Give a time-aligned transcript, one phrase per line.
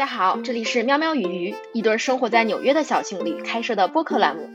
[0.00, 4.48] 大家好，这里是喵喵与鱼，一对生活在纽约的小情侣开设的播客栏目。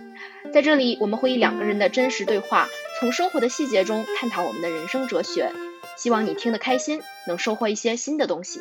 [0.51, 2.67] 在这里，我们会以两个人的真实对话，
[2.99, 5.51] 从生活的细节中探讨我们的人生哲学。
[5.97, 8.59] 希望你听得开心，能收获一些新的东西。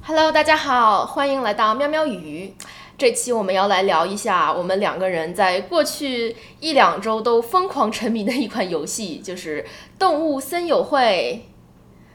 [0.00, 2.54] Hello，大家好，欢迎来到喵喵与鱼。
[2.96, 9.60] 这期我们要来聊一下我们两个人在过去一两周都疯狂沉迷的一款游戏，就是
[9.98, 11.44] 《动物森友会》。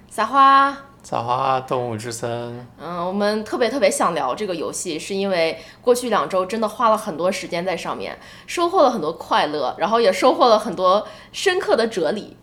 [0.09, 2.67] 撒花，早啊，动物之森。
[2.79, 12.37] 嗯，我们特别特别想聊这个游戏，是因为过去两周真的花了很多时间在上面，收获了很多快乐，然后也收获了很多深刻的哲理。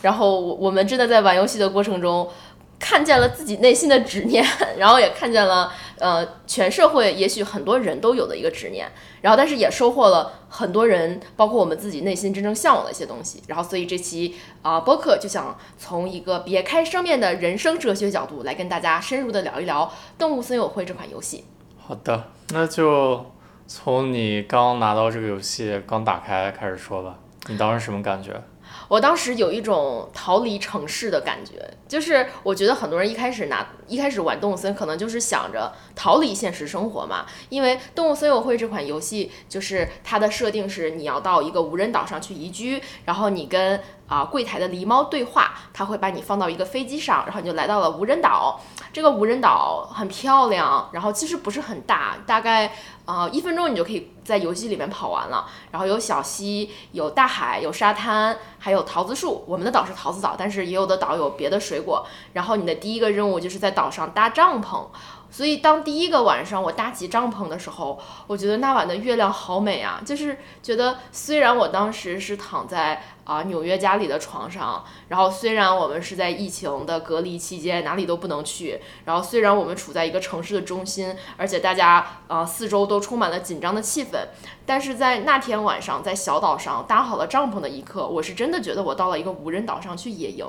[0.00, 2.28] 然后我我们真的在玩游戏的过程中。
[2.78, 4.44] 看见了自己内心的执念，
[4.78, 13.42] 然后也看见了，呃，全社会也许很多人都有的一个执念，然后但是也收获了很多人，包括我们自己内心真正向往的一些东西。
[13.48, 19.84] 然后所以这期啊播客就想从一个别开生面的人生哲学角度来跟大家深入的聊一聊
[20.18, 21.44] 《动物森友会》这款游戏。
[21.78, 23.26] 好的，那就
[23.66, 28.40] 从你刚拿到这个游戏刚打开开始说吧，你当时什么感觉？
[28.88, 37.26] 我当时有一种逃离城市的感觉，就是我觉得很多人一开始拿一开始玩动物森，可能就是想着逃离现实生活嘛。
[37.50, 48.60] 因为动物森友会这款游戏，就是它的设定是你要到一个无人岛上去移居，然后你跟啊柜台的狸猫对话，它会把你放到一个飞机上，然后你就来到了无人岛。
[48.92, 52.72] 这个无人岛很漂亮，然后其实不是很大，大概
[53.04, 55.46] 呃一分钟你就可以在游戏里面跑完了。
[55.70, 59.44] 然后有小溪，有大海，有沙滩，还有桃子树。
[59.46, 62.06] 我们的岛是桃子岛，但是也有的岛有别的水果。
[62.32, 64.86] 然后你的第一个任务就是在岛上搭帐篷。
[65.30, 70.00] 所以当第一个晚上我搭起帐篷的时候，我觉得那晚的月亮好美啊！
[70.04, 84.28] 就是觉得虽然我当时是躺在啊纽约家里的床上，然后虽然我们是在疫情的隔离期间哪里都不能去，然后虽然我们处在一个城市的中心，而且大家啊四周都充满了紧张的气氛，
[84.64, 90.46] 但是在那天晚上在小岛上搭好了帐篷的一刻，我是真的觉得我到了一个无人岛上去野营。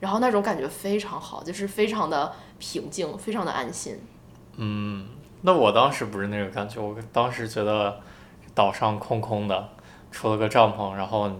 [0.00, 3.98] 然后那种感觉非常好，就是非常的平静，非常的安心。
[4.56, 5.06] 嗯，
[5.42, 7.98] 那我当时不是那个感觉，我当时觉得
[8.54, 9.68] 岛上空空的，
[10.10, 11.30] 除了个帐篷，然后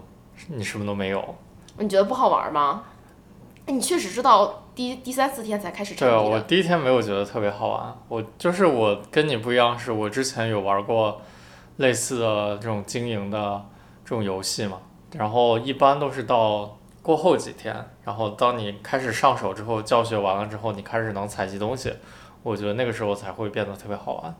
[0.47, 1.35] 你什么都没有。
[1.77, 2.83] 你觉得不好玩吗？
[3.67, 5.93] 你确实知道第第三四天才开始。
[5.95, 7.95] 对，我第一天没有觉得特别好玩。
[8.07, 11.21] 我就是我跟你不一样，是我之前有玩过
[11.77, 13.63] 类似的这种经营的
[14.03, 14.79] 这种游戏嘛，
[15.13, 16.73] 然后一般都是到。
[17.03, 17.73] 过后几天，
[18.07, 21.93] 然后当你开始上手之后，教学完了之后，你开始能采集东西，
[22.41, 24.33] 我觉得那个时候才会变得特别好玩。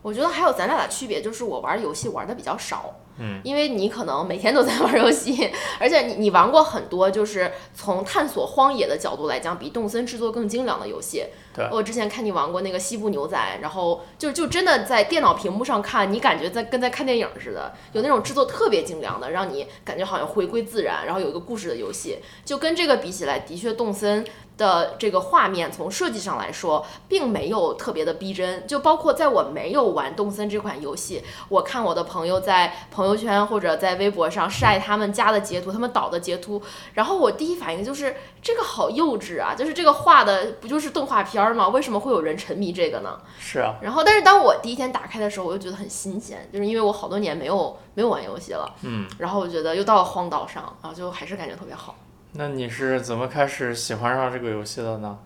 [0.00, 2.94] 我觉得还有咱俩的区别，就是我玩游戏玩的比较少。
[3.18, 11.26] 嗯，因为你可能每天都在玩游戏， 而且你你玩过很多，就是从探索荒野的角度来讲，比动森制作更精良的游戏。
[11.70, 24.24] 我之前看你玩过那个西部牛仔，然后就就真的在电脑屏幕上看，你感觉在跟在看电影似的，有那种制作特别精良的，让你感觉好像回归自然，然后有一个故事的游戏，就跟这个比起来，的确动森。
[24.60, 28.66] 的这个画面从设计上来说，并没有特别的逼真。
[28.66, 36.60] 就包括在我没有玩动森这款游戏，我看我的朋友在朋友圈或者在微博上晒他们家的截图，他们岛的截图，
[36.92, 39.54] 然后我第一反应就是这个好幼稚啊！
[39.56, 41.68] 就是这个画的不就是动画片吗？
[41.70, 43.18] 为什么会有人沉迷这个呢？
[43.38, 43.76] 是啊。
[43.80, 48.70] 然后，但是当我第一天打开的时候，我就觉得很新鲜，就是因为我好多年没有没有玩游戏了。
[48.82, 49.08] 嗯。
[49.18, 51.96] 然后我觉得又到了荒岛上，然后就还是感觉特别好。
[52.32, 55.18] 那你是怎么开始喜欢上这个游戏的呢？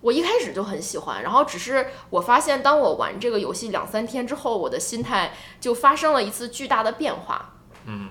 [0.00, 7.54] 我一开始就很喜欢，然后只是我发现，当我玩这个游戏两三天之后，我的心态就发生了一次巨大的变化。
[7.84, 8.10] 嗯，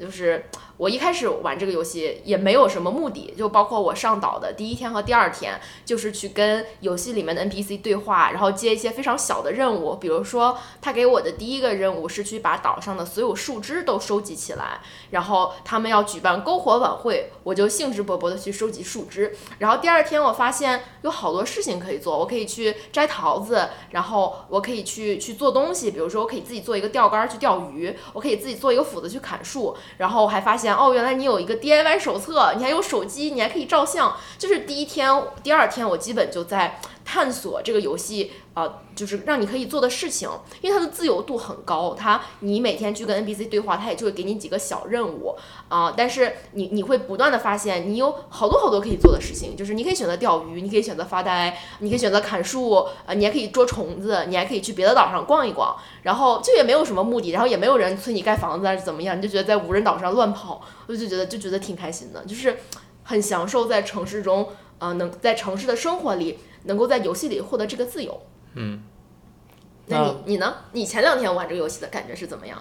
[0.00, 0.44] 就是。
[0.78, 9.96] 我一开始玩这个游戏也没有什么目的，就包括我上岛的第一天和第二天，就是去跟游戏里面的 NPC 对话，然后接一些非常小的任务。
[9.96, 19.34] 比如说，他给我的第一个任务是去把岛上的所有树枝都收集起来，然后他们要举办篝火晚会，我就兴致勃勃的去收集树枝。
[19.58, 30.65] 然后第二天我发现有好多事情可以做，我可以去摘桃子，然后我可以去去做东西，比如说我可以自己做一个钓竿去钓鱼，我可以自己做一个斧子去砍树，然后还发现。
[30.74, 34.16] 哦，原来你有一个 DIY 手册，你还有手机，你还可以照相。
[34.38, 35.10] 就是第一天、
[35.42, 40.28] 第二天，我基本就在探索这个游戏，呃，就是让你可以做的事情，
[40.60, 41.94] 因为它的自由度很高。
[41.94, 45.36] 它你每天去跟 NPC 对话，它也就会给你几个小任务
[45.68, 45.94] 啊。
[45.96, 55.76] 但是你你会不断的发现，你有好多好多可以做的事情，就是你可以选择钓鱼，你可以选择发呆，你可以选择砍树，呃，你还可以捉虫子，你还可以去别的岛上逛一逛。
[56.02, 60.60] 然后就也没有什么目的，然后也没有人催你盖房子还是怎么样，你就觉得在无人岛上乱跑。
[60.88, 62.58] 我就觉得就觉得挺开心的，就是
[63.04, 64.48] 很享受在城市中，
[64.78, 68.20] 呃，能在城市的生活里，能够在游戏里获得这个自由。
[68.54, 68.82] 嗯，
[69.86, 70.54] 那你你呢？
[70.72, 72.56] 你前两天玩这个游戏的感觉是怎么样？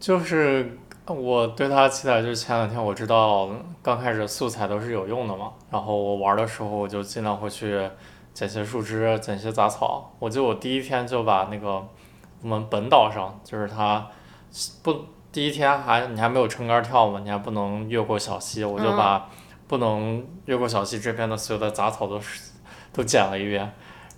[0.00, 3.48] 就是我对它期待，就是前两天我知道
[3.82, 7.88] 刚开始素材都是有用的嘛，然后我玩的时候我就尽量会去
[8.34, 10.12] 捡些树枝、捡些杂草。
[10.18, 11.86] 我记得我第一天就把那个
[12.42, 14.06] 我们本岛上，就是它
[14.82, 19.28] 不第一天还你还没有撑杆跳嘛，你还不能越过小溪，我就把
[19.66, 22.20] 不能越过小溪这边的所有的杂草都
[22.94, 23.70] 都捡了一遍。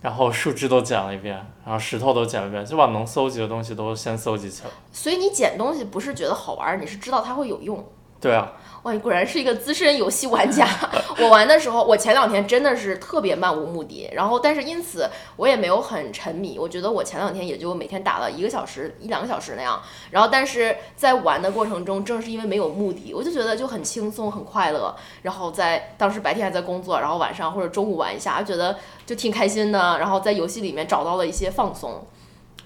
[0.03, 1.35] 然后树枝都捡了一遍，
[1.65, 4.71] 然后石头都捡了一遍，就把能搜集的东西都先搜集起来。
[4.93, 7.85] 所以你捡东西不是觉得好玩，你是知道它会有用。
[8.21, 8.53] 对啊。
[8.83, 10.65] 哇，你果然是一个资深游戏玩家。
[11.19, 16.57] 我玩的时候，我前两天真的是特别漫无目的，然后但是因此我也没有很沉迷。
[16.57, 19.83] 我觉得我前两天也就每天打了一个小时、一两个小时那样。
[20.13, 24.95] 然后但是在玩的过程中，正是因为没有目的，我就觉得就很轻松、很快乐。
[25.23, 29.99] 然后在当时白天还在工作，然后晚上或者中午玩一下，觉得就挺开心的。
[29.99, 32.07] 然后在游戏里面找到了一些放松。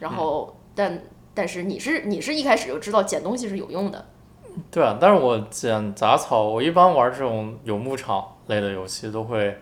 [0.00, 1.02] 然后但
[1.32, 4.09] 但是你是你是一开始就知道捡东西是有用的。
[4.70, 9.58] 对啊，但是我捡杂草，我一般玩这种有牧场类的游戏都会，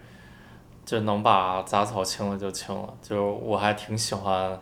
[0.84, 4.58] 就能把杂草清了就清了，就我还挺喜欢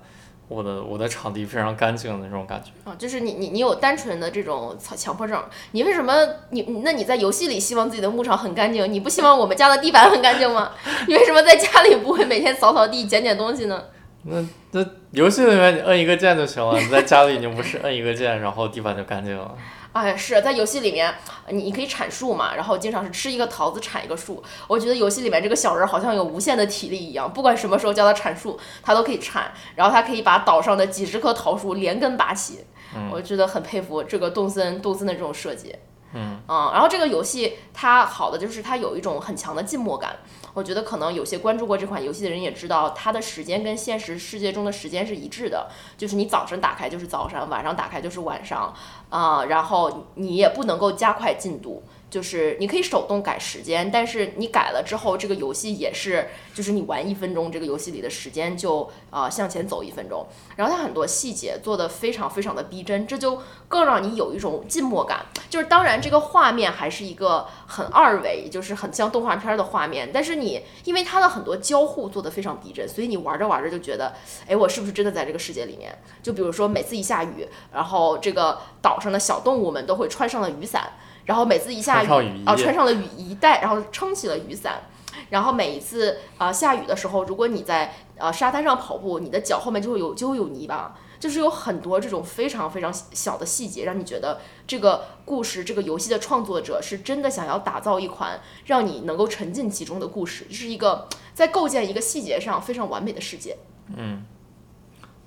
[0.49, 2.71] 我的我的场地非常干净的那种感觉。
[2.89, 5.43] 啊，就是你你你有单纯的这种强强迫症，
[5.73, 6.15] 你为什么
[6.51, 10.71] 你那你在游戏里希望自己的牧场很干净，你不希望我们家的地板很干净吗？
[11.09, 13.83] 你为什么在家里不会每天扫扫地、捡捡东西呢？
[14.29, 19.55] 那那游戏里面你摁一个键就行了，你在家里你不是摁一个键，然后地板就干净了。
[20.03, 21.15] 哎，是在游戏里面，
[21.49, 24.43] 你你可以铲树嘛，然后经常是吃一个桃子铲一个树。
[24.69, 32.65] 我觉得游戏里面这个小人好像有无限的体力一样，不管什么时候叫他铲树，他都可以铲，然后他可以把岛上的几十棵桃树连根拔起。
[33.11, 35.75] 我觉得很佩服这个动森动森的这种设计。
[36.15, 40.17] 嗯，然后这个游戏它好的就是它有一种很强的静默感。
[40.57, 45.69] 我觉得可能有些关注过这款游戏的人也知道，它的时间跟现实世界中的时间是一致的，
[45.99, 48.75] 就是你早晨打开就是早上，晚上打开就是晚上，
[49.11, 51.83] 啊，然后你也不能够加快进度。
[52.17, 60.27] 就是你可以手动改时间，但是你改了之后，这个游戏也是，就是你玩一分钟，这个游戏里的时间就啊向前走一分钟。
[60.57, 65.27] 然后它很多细节做的非常非常的逼真，这就更让你有一种静默感。
[65.51, 74.15] 就是当然这个画面还是一个很二维，就是很像动画片的画面，但是你因为它的很多交互做的非常逼真，所以你玩着玩着就觉得，
[74.49, 75.95] 哎，我是不是真的在这个世界里面？
[76.23, 80.93] 就比如说每次一下雨，然后这个岛上的小动物们都会穿上了雨伞。
[81.27, 84.81] 然后每次一下雨啊，穿上了雨衣带，然后撑起了雨伞。
[85.29, 90.97] 然后每一次啊下雨的时候，如果你在呃沙滩上跑步，你的脚后面就会有就会有泥巴。
[91.19, 103.57] 就是有很多这种非常非常小的细节，让你觉得这个故事这个游戏的创作者是真的想要打造一款让你能够沉浸其中的故事，是一个 在构建一个细节上非常完美的世界。
[103.97, 104.27] 嗯，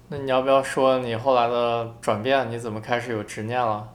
[0.10, 2.52] 那你要不要说你后来的转变？
[2.52, 3.90] 你怎么开始有执念了？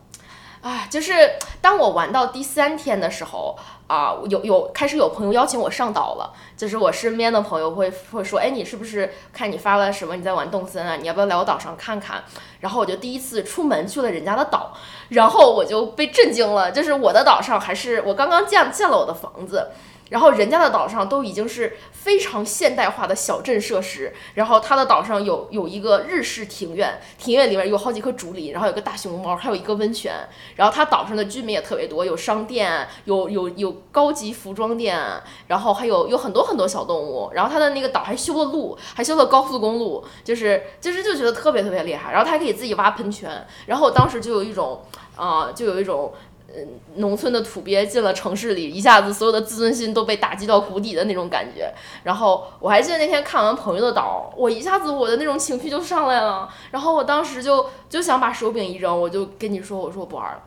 [0.65, 1.13] 啊，就是
[1.61, 3.55] 当我玩到第三天的时候
[3.87, 6.33] 啊，有有开始有朋友邀请我上岛了。
[6.57, 10.17] 就是我身边的朋友会会说，哎，你是不是看你发了什么？
[10.17, 10.97] 你在玩动森啊？
[10.97, 12.25] 你要不要来我岛上看看？
[12.61, 14.73] 然后我就第一次出门去了人家的岛，
[15.11, 16.73] 然后我就被震惊了。
[16.73, 19.69] 就是我的岛上还是我刚刚建建了我的房子。
[20.11, 30.15] 然后人家的岛上都已经是非常现代化的小镇设施，然后他的岛上有有一个日式庭院，庭院里面有好几棵竹林，然后有个大熊猫，还有一个温泉。
[30.57, 35.01] 然后他岛上的居民也特别多，有商店，有有有高级服装店，
[35.47, 37.31] 然后还有有很多很多小动物。
[37.33, 42.13] 然后他的那个岛还修了路，还修了高速公路，就是就是就觉得特别特别厉害。
[42.13, 43.47] 然后他还可以自己挖喷泉。
[43.67, 44.85] 然后我当时就有一种
[45.17, 46.13] 啊，就有一种。
[46.57, 51.73] 嗯，农村的土鳖进了城市里，一下子所有的自尊心都被打击到谷底的那种感觉。
[52.05, 56.49] 然后我还记得那天看完朋友的岛，我一下子我的那种情绪就上来了。
[56.71, 60.43] 然后我当时就就想把手柄一扔，我就跟你说，我说我不玩了。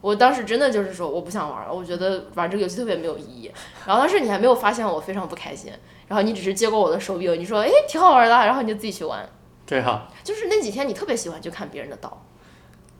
[0.00, 3.50] 我当时真的就是说我不想玩了，我觉得玩这个游戏特别没有意义。
[3.86, 5.72] 然后当时你还没有发现我非常不开心，
[6.08, 9.26] 然后你只是接过我的手柄，你说哎挺好玩的，然后你就自己去玩。
[9.66, 12.22] 对啊，就是那几天你特别喜欢去看别人的岛。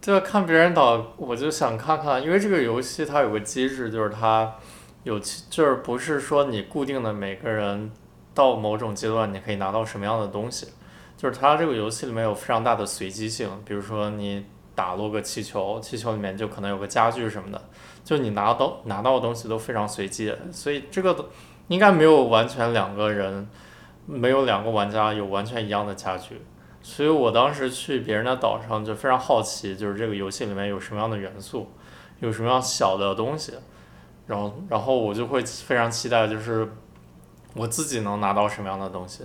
[0.05, 4.55] 对，看别人岛，我就想看看，因为这个游戏它有个机制，就是它
[5.03, 7.91] 有，就是不是说你固定的每个人
[8.35, 10.69] 到某种阶段你可以拿到什么样的东西，
[11.17, 14.45] 就是它这个游戏里面有非常大的随机性，比如说你
[14.75, 17.59] 打落个气球，气球里面就可能有个家具什么的，
[18.05, 21.31] 就你拿到拿到的东西都非常随机，所以这个
[21.69, 23.49] 应该没有完全两个人，
[24.05, 26.43] 没有两个玩家有完全一样的家具。
[26.87, 31.67] 所以我当时去别人的岛上就非常好奇，就是这个游戏里面有什么样的元素，
[32.21, 33.55] 有什么样小的东西，
[34.27, 36.71] 然后然后我就会非常期待，就是
[37.55, 39.25] 我自己能拿到什么样的东西。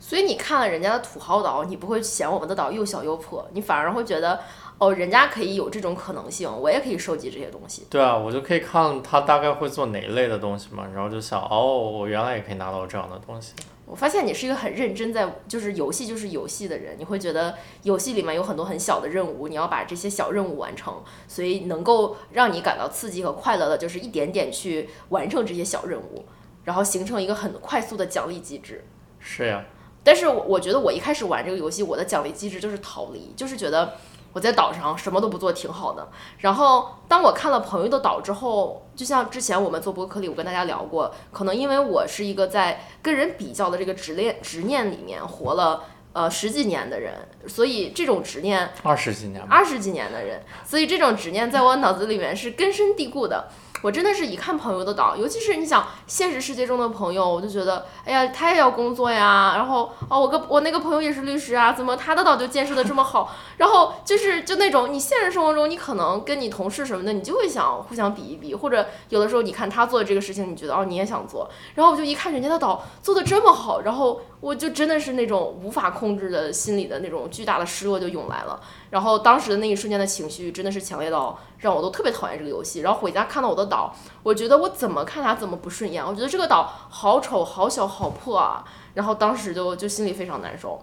[0.00, 4.40] 所以你看了人家的土豪岛，你不会嫌我们的岛又小又破，你反而会觉得，
[4.78, 7.86] 哦，人家可以有这种可能性，我也可以收集这些东西。
[7.90, 13.52] 对啊，我就可以看他大概会做哪一类的东西嘛，然后就想，哦，我原来也可以拿到这样的东西。
[13.86, 26.24] 我发现你是一个很认真在，就是游戏就是游戏的人，你会觉得游戏里面有很多很小的任务，你要把这些小任务完成，所以能够让你感到刺激和快乐的，就是一点点去完成这些小任务，
[26.64, 28.84] 然后形成一个很快速的奖励机制。
[29.20, 29.64] 是呀，
[30.02, 33.94] 但是我我觉得我一开始玩这个游戏，我的奖励机制就是逃离，就是觉得
[34.36, 36.06] 我在岛上什么都不做挺好的。
[36.40, 47.14] 然后当我看了朋友的岛之后，就像之前我们做博客里我跟大家聊过，可能因为我是一个在跟人比较的这个执念执念里面活了呃十几年的人，
[47.46, 49.42] 所以这种执念二十几年。
[49.48, 53.48] 二十几年的人，所以这种执念在我脑子里面是根深蒂固的。
[53.86, 59.52] 我真的是一看朋友的岛，尤其是你想现实世界中的朋友，我就觉得，哎呀，他也要工作呀。
[59.54, 63.32] 然后哦，我个我那个朋友也是律师啊，怎么他的岛就建设的这么好？
[63.58, 71.48] 然后就是就那种你现实生活中，你可能跟你同事什么的，你就会想互相比一比，或者有的时候你看他做的这个事情，你觉得哦你也想做。
[71.76, 78.60] 然后我就一看人家的岛做的这么好，然后我就真的是那种无法控制的心里的那种巨大的失落就涌来了。
[78.90, 82.80] 然后当时的那一瞬间的情绪真的是强烈到让我都特别讨厌这个游戏。
[82.80, 88.64] 然后回家看到我的岛，我觉得我怎么看它怎么不顺眼，我觉得这个岛好丑、好小、好破啊。
[88.94, 90.80] 然后当时就就心里非常难受，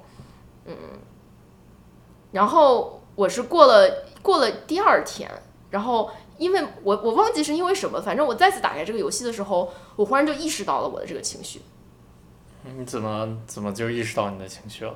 [0.65, 0.75] 嗯。
[2.31, 5.29] 然后我是过了过了第二天，
[5.69, 11.61] 然后因为我我忘记是因为什么，反正我再次打开这个游戏的时候，我忽然就意识到了我的这个情绪。
[12.77, 14.95] 你怎么怎么就意识到你的情绪了？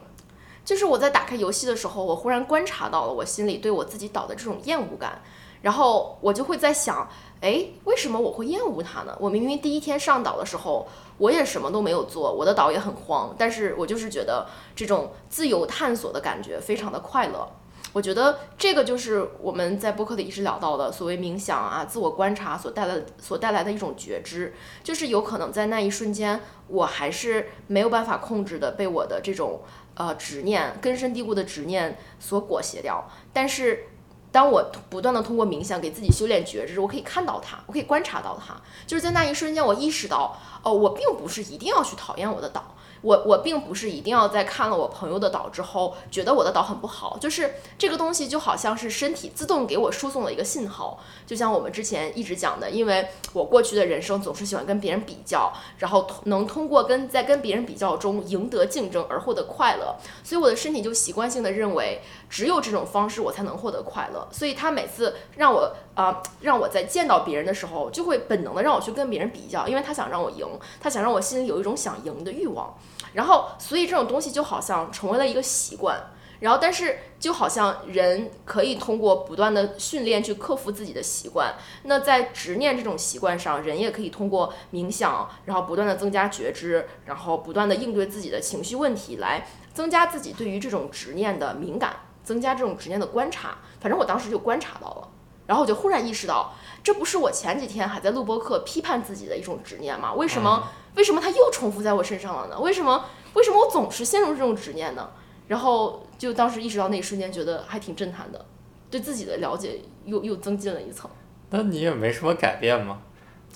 [0.67, 5.21] 就是我在打开游戏的时候，我忽然观察到了我心里对我自己岛的这种厌恶感，
[5.61, 7.07] 然后我就会在想，
[7.39, 9.15] 哎，为什么我会厌恶它呢？
[9.17, 10.85] 我明明第一天上岛的时候，
[11.19, 14.45] 我也什么都没有做，我的岛也很荒，但是我就是觉得
[14.75, 17.47] 这种自由探索的感觉非常的快乐。
[17.93, 29.61] 我觉得这个就是我们在播客里一直聊到的所谓冥想啊、自我观察所带来所带来的一种觉知，就是有可能在那一瞬间，我还是没有办法控制的被我的这种。
[29.97, 33.03] 呃，执念根深蒂固的执念所裹挟掉。
[33.33, 33.87] 但是，
[34.31, 38.55] 当我不断的通过冥想给自己修炼觉知，我可以看到它，我可以观察到它。
[38.85, 42.75] 就是在那一瞬间，我意识到，哦，我并不是一定要去讨厌我的岛。
[43.01, 70.47] 我我并不是一定要在看了我朋友的岛之后，觉得我的岛很不好，就是这个东西就好像是身体自动给我输送了一个信号，就像我们之前一直讲的，因为我过去的人生总是喜欢跟别人比较，然后能通过跟在跟别人比较中赢得竞争而获得快乐，所以我的身体就习惯性的认为只有这种方式我才能获得快乐，所以他每次让我啊让我在见到别人的时候，就会本能的让我去跟别人比较，因为他想让我赢，
[70.79, 72.77] 他想让我心里有一种想赢的欲望。
[73.13, 76.11] 然后，所以这种东西就好像成为了一个习惯。
[76.39, 81.55] 然后，但是就好像人可以通过不断的训练去克服自己的习惯。
[81.83, 91.95] 那在执念这种习惯上，人也可以通过冥想，然后不断的增加觉知，然后不断的应对自己的情绪问题，来增加自己对于这种执念的敏感，
[92.27, 93.55] 增加这种执念的观察。
[93.79, 95.07] 反正我当时就观察到了，
[95.45, 96.53] 然后我就忽然意识到，
[96.83, 100.13] 这不是我前几天还在录播课批判自己的一种执念吗？
[100.13, 100.67] 为什么？
[100.95, 102.59] 为什么它又重复在我身上了呢？
[102.59, 103.05] 为什么？
[103.33, 105.09] 为什么我总是陷入这种执念呢？
[105.47, 108.45] 然后就当时意识到那一瞬间，觉得还挺震撼的，
[108.91, 111.09] 对自己的了解又又增进了一层。
[111.51, 112.99] 那你也没什么改变吗？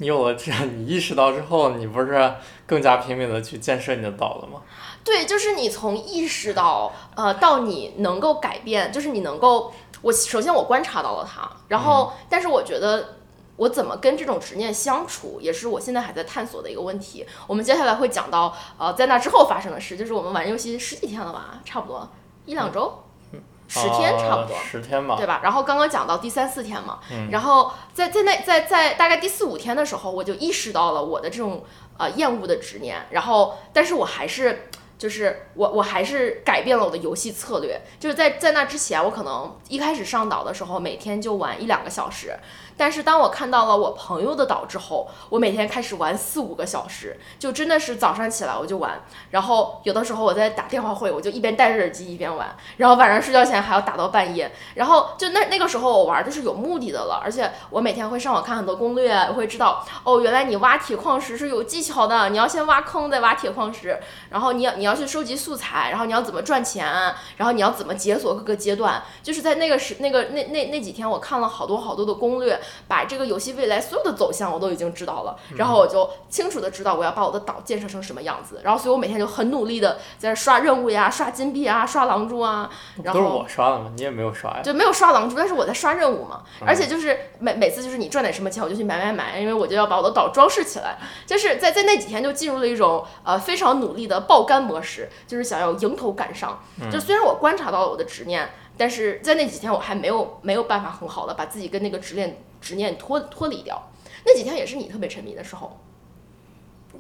[0.02, 2.34] 你有了这样，你意识到之后，你不是
[2.66, 4.62] 更加拼命的去建设你的岛了吗？
[5.04, 13.16] 对，就是你从意识到呃到你能够改变，就是你能够，我首先我观察到了它，然后但是我觉得。
[13.58, 17.24] 我怎么跟这种执念相处，也是我现在还在探索的一个问题。
[17.46, 22.10] 我们接下来会讲到，呃，在那之后发生的事，就是我们玩游戏十几天了吧，差不多
[22.46, 23.04] 一两周，
[23.72, 25.40] 十天差不多，十天吧，对吧？
[25.42, 27.00] 然后刚刚讲到第三四天嘛，
[27.32, 31.64] 然后在在那在在大概第四五天的时候，我就意识到了我的这种
[31.98, 34.68] 呃厌恶的执念，然后但是我还是。
[35.02, 37.82] 就是我，我还是改变了我的游戏策略。
[38.00, 42.38] 就是在在那之前，我可能一开始上岛的时候，每天就玩一两个小时。
[42.78, 49.02] 但是当我看到了我朋友的岛之后，我每天开始玩四五个小时，就真的是早上起来我就玩。
[49.32, 52.56] 然后有的时候我在打电话会，我就一边戴着耳机一边玩。
[52.78, 54.52] 然后晚上睡觉前还要打到半夜。
[54.76, 64.00] 然后就那那个时候我玩就是有目的的了，而且我每天会上网看很多攻略，我会知道哦，原来你挖铁矿石是有技巧的，你要先挖坑再挖铁矿石，
[64.30, 64.92] 然后你要你。
[64.92, 66.86] 要去收集素材，然后你要怎么赚钱，
[67.38, 82.70] 然后你要怎么解锁各个阶段，就是在那个时那个那那那几天，我看了好多好多的攻略，把这个游戏未来所有的走向我都已经知道了，然后我就清楚的知道我要把我的岛建设成什么样子，然后所以我每天就很努力的在这刷任务呀、刷金币啊、刷狼蛛啊，
[83.04, 84.62] 然后都是我刷的嘛，你也没有刷呀。
[84.62, 86.68] 就没有刷狼蛛，但是我在刷任务嘛，嗯。
[86.68, 96.60] 而且就是每每次就是你赚点什么钱，我就去买买买，因为我就要把我的岛装饰起来，就是在在那几天就进入了一种呃非常努力的爆肝模式，就是想要迎头赶上。
[96.92, 103.82] 就虽然我观察到了我的执念，但是在那几天我还没有没有办法很好的把自己跟那个执念执念脱脱离掉。
[104.26, 105.80] 那几天也是你特别沉迷的时候，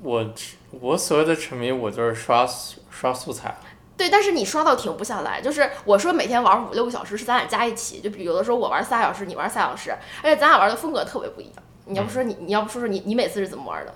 [0.02, 0.34] 我
[0.72, 2.48] 我所谓的沉迷，我就是刷
[2.90, 3.56] 刷素材。
[3.96, 5.40] 对，但是你刷到停不下来。
[5.40, 9.92] 就是我说每天玩五六个小时是咱俩加一起，就比如有的时候我玩仨小时，你玩仨小时，
[10.24, 11.54] 而且咱俩玩的风格特别不一样。
[11.86, 13.94] 你要不说你，你要不说说你，你每次是怎么玩的？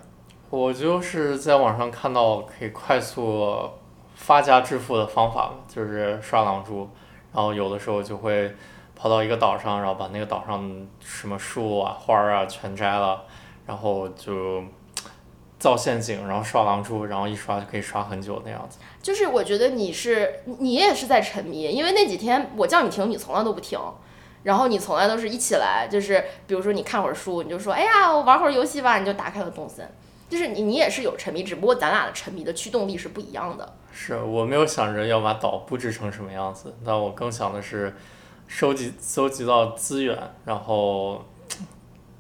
[0.52, 3.68] 我就是在网上看到可以快速
[4.14, 6.88] 发家致富的方法嘛，就是刷狼珠，
[7.36, 8.56] 然后有的时候就会
[8.96, 13.24] 跑到一个岛上，然后把那个岛上什么树啊、花儿啊全摘了，
[13.68, 14.64] 然后就
[15.60, 18.80] 造陷阱，然后刷狼蛛，然后一刷就可以刷很久那样子。
[19.02, 23.78] 就是我觉得你是你也是在沉迷，因为那几天我叫你停，你从来都不停。
[24.44, 29.86] 然后你从来都是一起来，就是比如说你看会儿书，你就说哎呀我玩会儿游戏吧，你就打开了动森。
[30.30, 33.74] 就是你你也是有沉迷，只不过咱俩的沉迷的驱动力是不一样的。
[33.98, 37.96] 是我没有想着要把岛布置成什么样子，但我更想的是
[38.46, 41.24] 收集搜集到资源，然后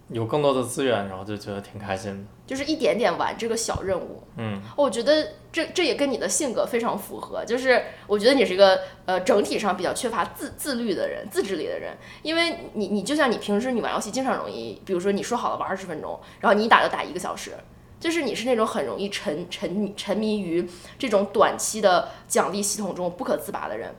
[0.08, 2.24] 有更多的资源，然后就觉得挺开心的。
[2.48, 7.44] 就是一点点玩这个小任务，嗯，我觉得这这也跟你的性格非常符合。
[7.44, 17.51] 就是我觉得你是一个呃整体上比较缺乏自自律的人、自制力的人，因为你你就像你平时你玩游戏经常容易，比如说你说好了玩二十分钟，然后你一打就打一个小时，
[17.99, 20.67] 就是你是那种很容易沉沉迷沉迷于
[20.99, 23.95] 这种短期的奖励系统中不可自拔的人。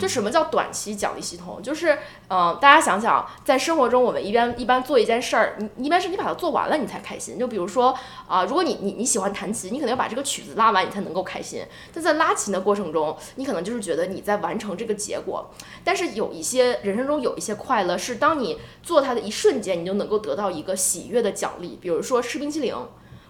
[0.00, 1.60] 就什么叫短期奖励系统？
[1.62, 1.98] 就是，
[2.28, 7.38] 嗯、大家想想，在生活中我们一般一般做一件事儿，你一般是你把它做完了你才开心。
[7.38, 7.94] 就比如说，
[8.26, 11.62] 啊、如果你你你喜欢弹琴，你可能要把这个曲子拉完，你才能够开心。
[11.92, 15.50] 但在拉琴的过程中，你可能就是觉得你在完成这个结果。
[15.84, 21.78] 但是有一些人生中有一些快乐，是当你做它的一瞬间，你就能够得到一个喜悦的奖励。
[21.78, 22.74] 比如说吃冰淇淋。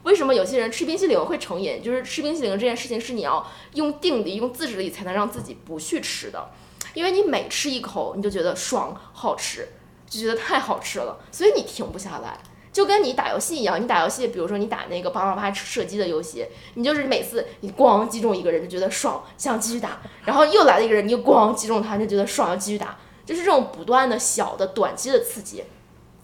[0.06, 1.82] 为什么有些人吃冰淇淋会成瘾？
[1.82, 6.48] 就是吃冰淇淋这件事情是你要用定力、用自制力才能让自己不去吃的，
[6.94, 9.68] 因为你每吃一口你就觉得爽、好吃，
[10.08, 12.38] 就觉得太好吃了，所以你停不下来。
[12.72, 25.64] 就跟你打游戏一样，你打游戏，比如说你打那个啪啪啪射击的游戏，你就是每次你咣击中一个人就觉得爽，想继续打，然后又来了一个人，你又咣击中他，就觉得爽，要继续打，就是这种不断的小的短期的刺激，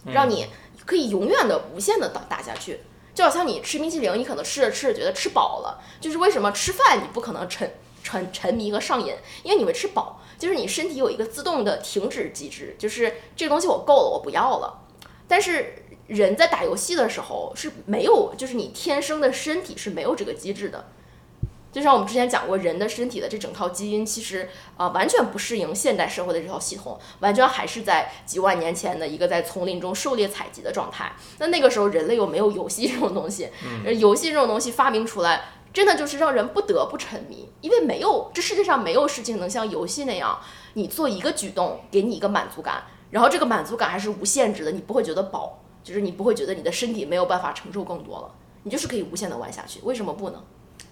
[0.04, 0.46] 让你
[0.86, 2.78] 可以永远的无限的打打下去。
[3.14, 7.70] 就好像你吃冰淇淋，你可能吃着吃着觉得吃饱了，就是为什么吃饭你不可能沉
[8.02, 14.82] 沉沉迷和上瘾，因为你会吃饱，就是你身体有一个自动的停止机制，就是这个东西我够了，我不要了。
[15.28, 20.84] 但是人在打游戏的时候是没有，就是你天生的身体是没有这个机制的。
[21.72, 31.12] 就像我们之前讲过，人的身体的这整套基因其实啊、呃完全不适应现代社会的这套系统，完全还是在几万年前的一个在丛林中狩猎采集的状态。
[31.38, 33.48] 那那个时候人类又没有游戏这种东西，
[33.86, 40.38] 呃游戏这种东西发明出来，真的就是让人不得不沉迷，因为没有这世界上没有事情能像游戏那样，
[40.74, 50.44] 你做一个举动给你一个满足感，然后这个满足感还是无限制的，你不会觉得饱，就是你不会觉得你的身体没有办法承受更多了，你就是可以无限的玩下去，为什么不呢？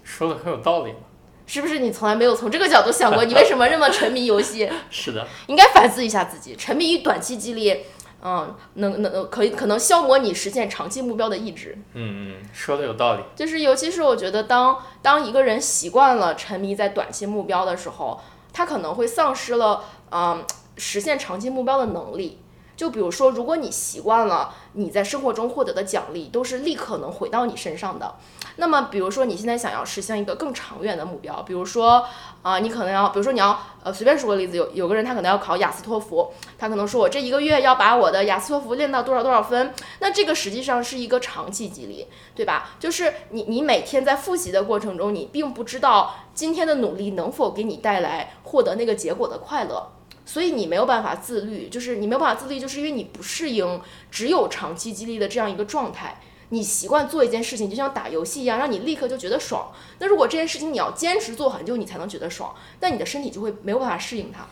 [0.03, 0.99] 说的很有道理嘛。
[1.47, 4.69] 是不是你从来没有从这个角度想过，你为什么这么沉迷游戏？
[4.89, 7.77] 是的，应该反思一下自己，沉迷于短期激励，
[8.23, 11.77] 嗯，能能可以可能消磨你实现长期目标的意志。
[11.93, 13.23] 嗯嗯，说的有道理。
[13.35, 18.21] 就是尤其是我觉得当当一个人习惯了沉迷在短期目标的时候，
[18.53, 20.45] 他可能会丧失了嗯
[20.77, 22.39] 实现长期目标的能力。
[22.81, 28.15] 就比如说，如果你习惯了你在生活中获得的奖励都是立刻能回到你身上的，
[28.55, 32.03] 那么比如说你现在想要实现一个更长远的目标，比如说
[32.41, 42.71] 啊、你可能要，比如说你要呃随便说个例子，有有个人他可能要考雅思托福，他可能说我这一个月要把我的雅思托福练到多少多少分，那这个实际上是一个长期激励，对吧？
[42.79, 49.91] 就是你你每天在复习的过程中，你并不知道今天的努力能否给你带来获得那个结果的快乐。
[50.31, 56.21] 所以你没有办法自律，就是你没有办法自律，就是因为你不适应只有长期激励的这样一个状态。
[56.47, 59.73] 你习惯做一件事情，就像打游戏一样，让你立刻就觉得爽。
[59.99, 64.45] 那如果这件事情你要坚持做很久，你才能觉得爽，那你的身体就会没有办法适应它。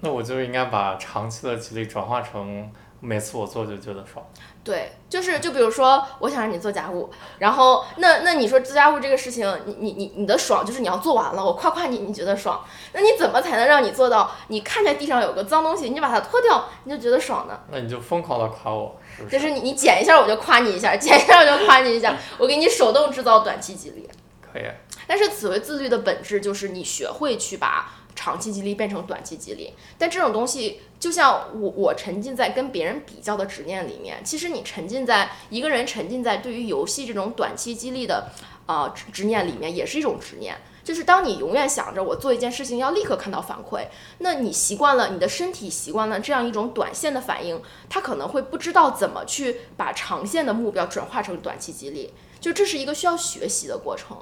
[0.00, 4.22] 那我就应该把长期的激励转化成每次我做就觉得爽。
[4.66, 12.64] 对，就是就比如说，我想让你做家务，然后那那你说做家务这个事情，你你你你的爽就是你要做完了，我夸夸你，你觉得爽。
[12.92, 14.28] 那你怎么才能让你做到？
[14.48, 17.60] 你看见地上有个脏东西，你就把它脱掉，你就觉得爽呢？
[17.70, 19.30] 那你就疯狂的夸我，是不？
[19.30, 24.08] 就是是你你剪一下我就夸你一下，剪一下我就夸你一下，我给你手动制造短期激励。
[24.40, 24.64] 可以。
[25.06, 29.72] 但是此为自律的本质就是你学会去把长期激励变成短期激励。
[29.96, 38.30] 但这种东西就像我我沉浸在跟别人比较的执念里面，其实你沉浸在一个人沉浸在对于游戏这种短期激励的
[38.66, 40.56] 呃执执念里面，也是一种执念。
[40.82, 43.86] 就是当你永远想着我做一件事情要立刻看到反馈，
[44.18, 52.14] 那你习惯了，你的身体习惯了这样一种短线的反应，它可能会不知道怎么去把长线的目标转化成短期激励。
[52.40, 54.16] 就这是一个需要学习的过程。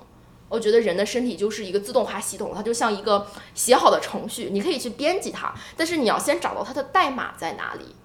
[0.55, 7.97] 我觉得人的身体就是一个自动化系统，它就像一个写好的程序，你可以去编辑它，但是你要先找到它的代码在哪里。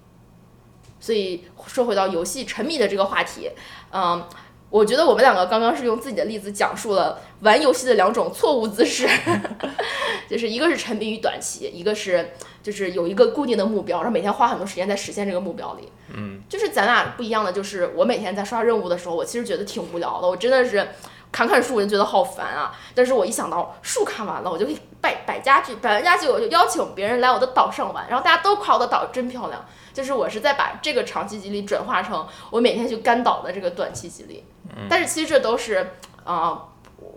[0.98, 3.50] 所以说回到游戏沉迷的这个话题，
[3.92, 4.22] 嗯，
[4.68, 9.08] 我觉得我们两个刚刚是用自己的例子讲述了玩游戏的两种错误姿势，
[10.28, 12.32] 就是一个是沉迷于短期，一个是
[12.62, 15.88] 就是有一个固定的目标，然后每天花很多时间在实现这个目标里。
[16.12, 20.88] 嗯，就是咱俩不一样的，就是我每天在刷任务的时候，我其实觉得挺无聊的，我真的是。
[21.32, 22.74] 砍砍树我就觉得好烦啊！
[22.94, 29.64] 但是我一想到树砍完了，我就可以摆摆家具，摆完家具我就邀请别人来我的岛上玩，然后大家都夸我的岛真漂亮。
[29.92, 34.44] 就是我是在把这个长期激励转化成我每天去干岛的这个短期激励。
[34.88, 36.62] 但是其实这都是啊、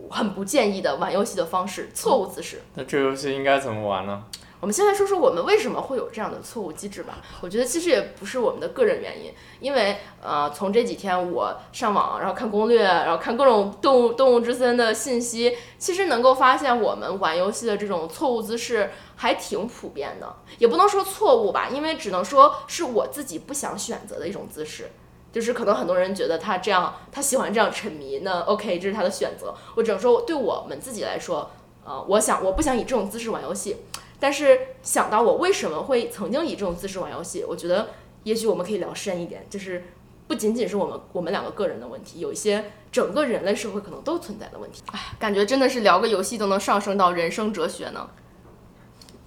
[0.10, 2.62] 很不建议的玩游戏的方式，错误姿势。
[2.76, 4.24] 那这个游戏应该怎么玩呢？
[4.64, 7.18] 我们先来说说我们为什么会有这样的错误机制吧。
[7.42, 20.34] 我觉得其实也不是我们的个人原因，因为呃，从这几天我上网，然后看攻略，然后看各种动物动物之森的信息，其实能够发现我们玩游戏的这种错误姿势还挺普遍的。
[20.60, 24.92] 也不能说错误吧，因为只能说是我自己不想选择的一种姿势。
[25.34, 29.54] 就是可能很多人觉得他这样，他喜欢这样沉迷，那 OK，这是他的选择。
[29.76, 31.52] 我只能说，对我们自己来说，
[31.84, 33.76] 呃，我想我不想以这种姿势玩游戏。
[34.24, 37.90] 但是想到我为什么会曾经以这种姿势玩游戏，我觉得
[38.24, 39.84] 也许我们可以聊深一点，就是
[40.30, 44.82] 不仅仅是我们我们两个个人的问题，有一些整个人类社会可能都存在的问题。
[44.94, 48.10] 哎，感觉真的是聊个游戏都能上升到人生哲学呢。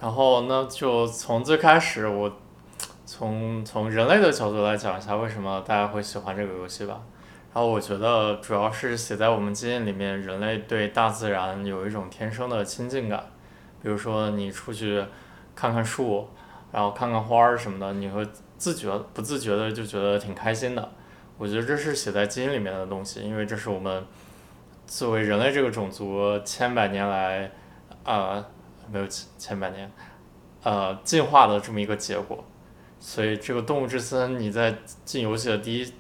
[0.01, 2.33] 然后那就从最开始，我
[3.05, 7.03] 从从人类的角度来讲一下为什么大家会喜欢这个游戏吧。
[7.53, 13.23] 然后我觉得主要是写在我们基因里面，人类对大自然有一种天生的亲近感。
[13.87, 15.01] 比如说你出去
[15.55, 16.29] 看看树，
[16.73, 18.27] 然后看看花儿什么的，你会
[18.59, 20.91] 自觉不自觉的就觉得挺开心的。
[21.39, 24.05] 我觉得这是写在基因里面的东西，因为这是我们
[24.89, 27.49] 作为人类这个种族千百年来，
[28.03, 28.45] 呃，
[28.91, 29.89] 没有千千百年，
[30.65, 32.43] 呃，进化的这么一个结果。
[32.99, 35.93] 所以这个动物之森，你在进游戏的第一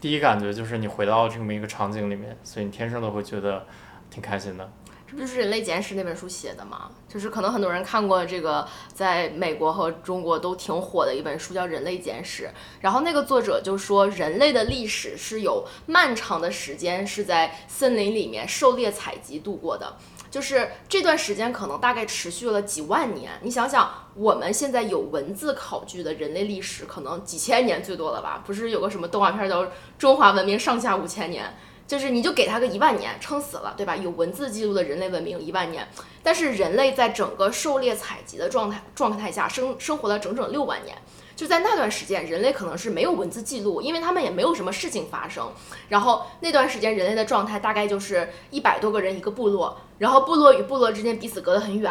[0.00, 3.66] 第一感觉就是你回到这么一个场景里面，所以你天生的会觉得
[4.08, 4.72] 挺开心的。
[5.10, 6.90] 这不就是《人类简史》那本书写的吗？
[7.08, 12.42] 就是可能很多人看过这个，在美国和中国都挺火的一本书，叫《人类简史》。
[12.82, 19.96] 然后那个作者就说，人类的历史是有漫长的时间是在森林里面狩猎采集度过的，
[20.30, 23.32] 就是这段时间可能大概持续了几万年。
[23.40, 28.42] 你想想，我们现在有文字考据的人类历史，可能几千年最多了吧？
[28.44, 29.64] 不是有个什么动画片叫
[29.96, 31.46] 《中华文明上下五千年》？
[31.88, 33.96] 就是你就给他个一万年，撑死了，对吧？
[33.96, 35.88] 有文字记录的人类文明一万年，
[36.22, 40.96] 但是人类在整个狩猎采集的状态状态下生生活了整整六万年。
[41.34, 45.50] 就在那段时间，人类可能是没有文字记录，因为他们也没有什么事情发生。
[45.88, 51.90] 然后那段时间，人类的状态大概就是一百多个人一个部落，然后部落与部落之间彼此隔得很远。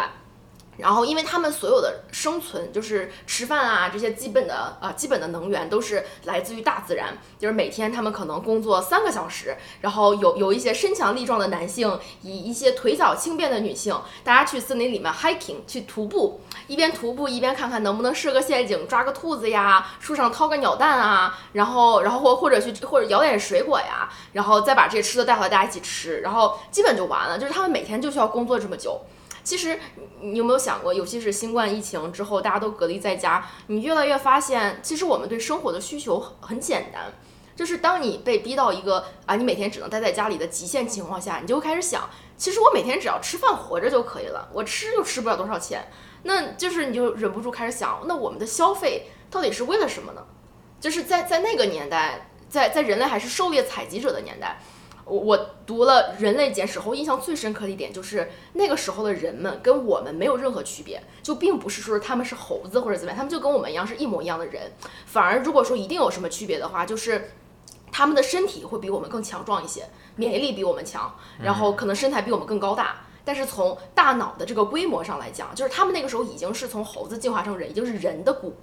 [0.77, 29.01] 然后，因为他们所有的生存，就是吃饭啊这些基本的啊、呃、基本的能源都是来自于大自然，就是每天他们可能工作三个小时，然后有有一些身强力壮的男性，以一些腿脚轻便的女性，大家去森林里面 hiking 去徒步，一边徒步一边看看能不能设个陷阱抓个兔子呀，树上掏个鸟蛋啊，然后然后或或者去或者咬点水果呀，然后再把这些吃的带回来大家一起吃，然后基本就完了，就是他们每天就需要工作这么久。
[29.47, 29.79] 其实
[30.19, 37.13] 你有没有想过，尤其是新冠疫情之后，大家都隔离在家，你越来越发现，其实我们对生活的需求很简单，
[37.55, 45.89] 就是当你被逼到一个啊，你每天只能待在家里的极限情况下，你就会开始想，其实我每天只要吃饭活着就可以了，我吃又吃不了多少钱，
[46.23, 50.25] 那就是你就忍不住开始想，那我们的消费到底是为了什么呢？
[50.81, 54.59] 就是在在那个年代，在在人类还是狩猎采集者的年代。
[55.07, 64.71] 我我读了《人类简史》后，印象最深刻的一点就是那个时候的人们跟我们没有任何区别，就并不是说他们是猴子或者怎么样，他们就跟我们一样是一模一样的人。
[65.05, 67.31] 反而如果说一定有什么区别的话，就是
[67.91, 72.97] 他们的身体会比我们更强壮一些，免疫力比我们强，然后可能身材比我们更高大。
[73.23, 78.55] 但是从大脑的这个规模上来讲，就是他们那个时候已经是从猴子进化成人，已经是人的骨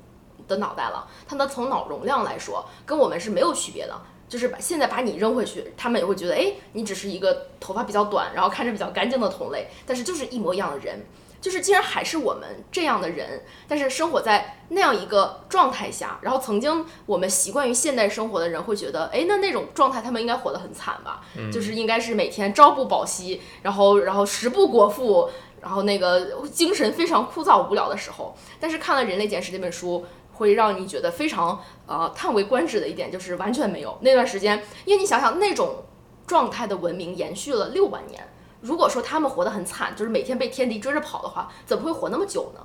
[0.48, 1.06] 的脑袋了。
[1.28, 3.94] 他们从脑容量来说，跟我们是没有区别的。
[4.34, 11.06] 就是把现在把你扔回去，他们也会觉得，哎，你只是一个头发比较短，然后看着比较干净的同类，但是就是一模一样的人，
[11.40, 21.20] 就是既然还是我们这样的人，但是生活在那样一个状态下，然后曾经我们习惯于现代生活的人会觉得，哎，那那种状态他们应该活得很惨吧？
[21.36, 28.36] 嗯就是应该是每天朝不保夕，然后然后食不果腹，然后那个精神非常枯燥无聊的时候。
[28.58, 30.04] 但是看了《人类简史》这本书。
[30.34, 35.84] 会让你觉得非常呃叹为观止的一点就是完全没有那段时间，因为你想想那种
[36.26, 38.28] 状态的文明延续了六万年，
[38.60, 42.60] 如果说他们活得很惨，就是每天被天敌追着跑的话，怎么会活那么久呢？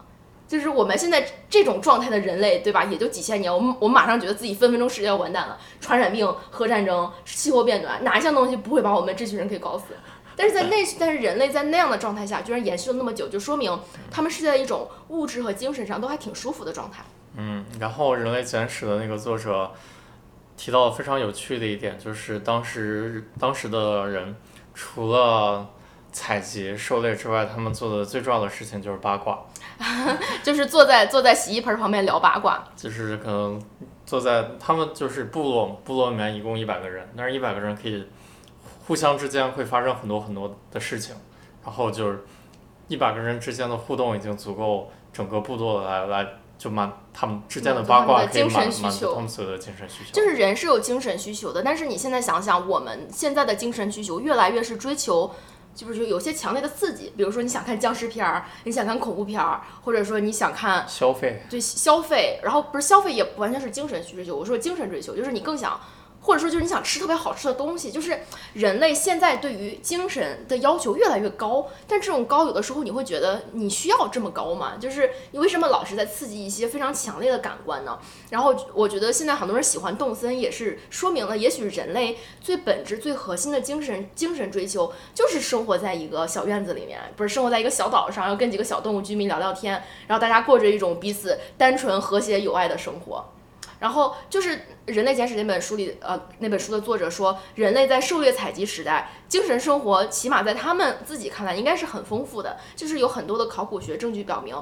[0.47, 2.83] 就是我们现在这种状态的人类，对吧？
[2.83, 9.85] 也就几千年，我们我们马上觉得自己分分钟世界要完蛋了，传染病、核战争、气候变暖，哪一项东西不会把我们这群人给搞死？
[10.35, 13.77] 但是在那但是人类在那样的状态下居然延续了那么久，就说明
[14.09, 17.03] 他们是在一种物质和精神上都还挺舒服的状态。
[17.35, 19.71] 嗯，然后《人类简史》的那个作者
[20.57, 24.35] 提到非常有趣的一点，就是当时当时的人
[24.73, 25.69] 除了
[26.11, 29.39] 采集狩猎之外，他们做的最重要的事情就是八卦，
[30.43, 33.61] 就是坐在坐在洗衣盆旁边聊八卦，就是可能
[34.05, 38.05] 坐在他们就是部落，部落里面一共一百个人，但是一百个人可以
[38.87, 41.15] 互相之间会发生很多很多的事情，
[41.63, 42.25] 然后就是
[42.87, 46.27] 一百个人之间的互动已经足够整个部落来来。
[46.59, 50.11] 就满他们之间的八卦可以满满足他们所有的精神需求。
[50.11, 55.31] 就是人是有精神需求的，但是你现在想想，我们现在的精神需求越来越是追求，
[55.73, 65.79] 就是有些强烈的刺激，比如说你想看僵尸片儿，你想看恐怖片儿，或者说你想看消费，对消费，然后不是消费也不完全是精神需求，我说精神追求，就是你更想。
[66.29, 68.19] 或者说，就是你想吃特别好吃的东西，就是
[68.53, 71.67] 人类现在对于精神的要求越来越高。
[71.87, 74.73] 但这种高，有的时候你会觉得你需要这么高吗？
[74.79, 77.97] 就是你为什么老是在刺激一些非常强烈的感官呢？
[78.29, 93.25] 然后我觉得现在很多人喜欢动森，也是说明了，也许人类最本质、最核心的精神精神追求，就是生活在一个小院子里面，不是生活在一个小岛上，要跟几个小动物居民聊聊天，然后大家过着一种彼此单纯、和谐、有爱的生活。
[93.79, 104.55] 然后就是《人类简史》那本书里，呃，那本书的作者说，人类在狩猎采集时代，精神生活起码在他们自己看来应该是很丰富的，就是有很多的考古学证据表明。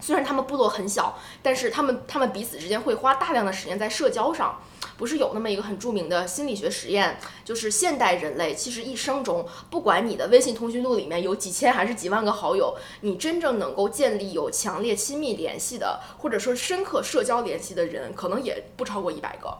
[0.00, 4.60] 虽然他们部落很小，但是他们他们彼此之间会花大量的时间在社交上。
[4.96, 19.56] 不是有那么一个很著名的心理学实验，就是现代人类其实一生中，不管你的微信通讯录里面有几千还是几万个好友，你真正能够建立有强烈亲密联系的，或者说深刻社交联系的人，可能也不超过一百个。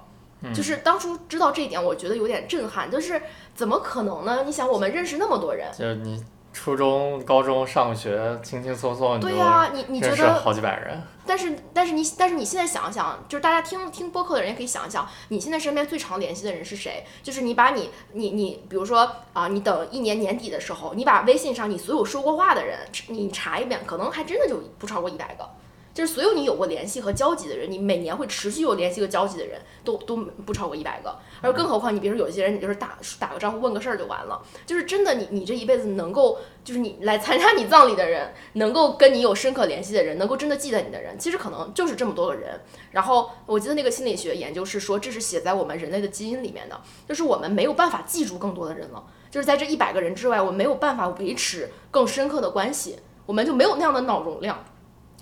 [0.54, 3.22] 就是当初知道这一点，我觉得有点震撼，就是
[3.54, 4.42] 怎么可能呢？
[4.44, 6.22] 你想，我们认识那么多人，就是你。
[6.52, 11.00] 初中、高中上学，轻轻松松对呀，你你觉得好几百人？
[11.24, 17.04] 但是但是你但是你现在想想，就是大家听听播客的人也可以想一想，你现在身边最常联系的人是谁？
[17.22, 25.48] 就是你把你你你，比如说啊，你等一年年底的时候，你把微信上你所有说过话的人，你查一遍，可能还真的就不超过一百个。
[25.92, 31.18] 就是所有你有过联系和交集的人，你每年会持续有联系和交集的人，都都不超过一百个。
[31.40, 34.40] 而更何况你，比如说有些人，你就是打打个招呼问个事儿就完了。
[34.64, 42.60] 就是真的，你你这一辈子能够，就是你来参加你葬礼的人，能够跟你有深刻联系的人，能够真的记得你的人，其实可能就是这么多个人。
[42.92, 49.04] 然后我记得那个心理学研究是说，这是写在我们人类的基因里面的，就是我们没有办法记住更多的人了。
[49.30, 54.64] 就是在这一百个人之外，我没有办法维持更深刻的关系，我们就没有那样的脑容量。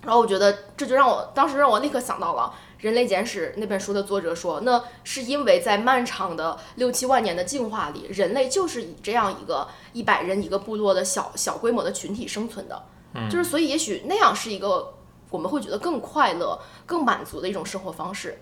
[0.09, 2.51] 然后我觉得这就让我当时让我立刻想到了
[2.83, 12.83] 《人类简史》那本书的作者说，那是因为在漫长的六七万年的进化里，人类就是以这样一个一百人一个部落的小小规模的群体生存的，
[13.31, 14.94] 就是所以也许那样是一个
[15.29, 18.40] 我们会觉得更快乐、更满足的一种生活方式。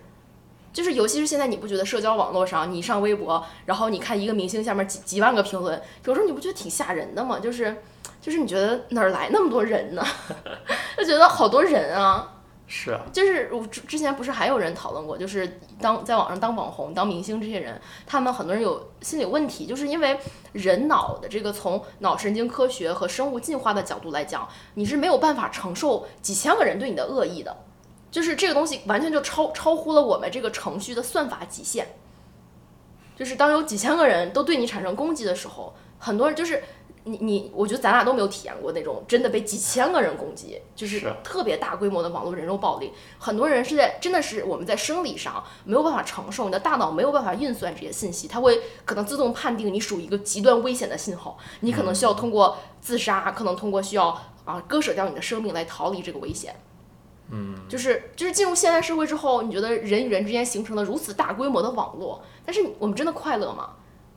[0.77, 7.39] 就是尤其是现在，你不觉得社交网络上你上微博，然后你看一个明星下面几几万个评论，有时候你不觉得挺吓人的吗？
[7.41, 7.75] 就是。
[8.19, 10.05] 就是你觉得哪儿来那么多人呢？
[10.99, 12.33] 就觉得好多人啊。
[12.67, 13.01] 是啊。
[13.13, 20.19] 就是我之之前不是还有人讨论过，就是当在网上当网红、当明星这些人，他们很多人有心理问题，就是因为
[20.53, 27.57] 人脑的这个从脑神经科学和生物进化的角度来讲，你是没有办法承受几千个人对你的恶意的，
[28.17, 31.87] 就是这个东西完全就超超乎了我们这个程序的算法极限。
[33.15, 36.65] 就是当有几千个人都对你产生攻击的时候，很多人就是
[37.05, 42.91] 你你，我觉得咱俩都没有体验过那种真的被几千个人攻击，就是是特别大规模的网络人肉暴力。
[43.19, 56.57] 很多人是在真的是我们在生理上没有办法承受，你的大脑没有办法运算这些信息，它会可能自动判定你属于一个极端危险的信号，你可能需要通过自杀，可能通过需要啊割舍掉你的生命来逃离这个危险。
[57.31, 63.71] 嗯，就是就是进入现代社会之后，你觉得人与人之间形成了如此大规模的网络，但是我们真的快乐吗？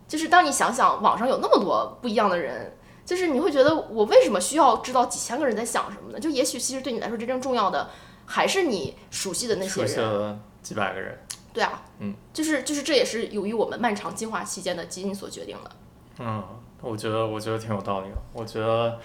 [0.06, 6.18] 就是当你想想网上有那么多不一样的人，就是你会觉得我为什么需要知道几千个人在想什么呢？
[6.18, 7.88] 就也许其实对你来说真正重要的
[8.26, 10.04] 还是你熟悉的那些熟悉人。
[10.04, 11.18] 了几百个人，
[11.52, 15.70] 对啊，嗯，就是就是这也是由于我们漫长进化期间的基因所决定的。
[16.18, 16.44] 嗯，
[16.82, 18.16] 我觉得我觉得挺有道理的。
[18.32, 18.98] 我觉得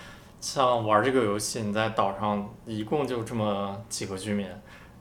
[0.46, 4.48] 像玩这个游戏，你在岛上一共就这么几个居民，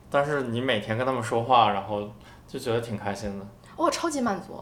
[0.09, 2.09] 但是你每天跟他们说话，然后
[2.47, 3.45] 就觉得挺开心的。
[3.75, 4.59] 哦，超级满足。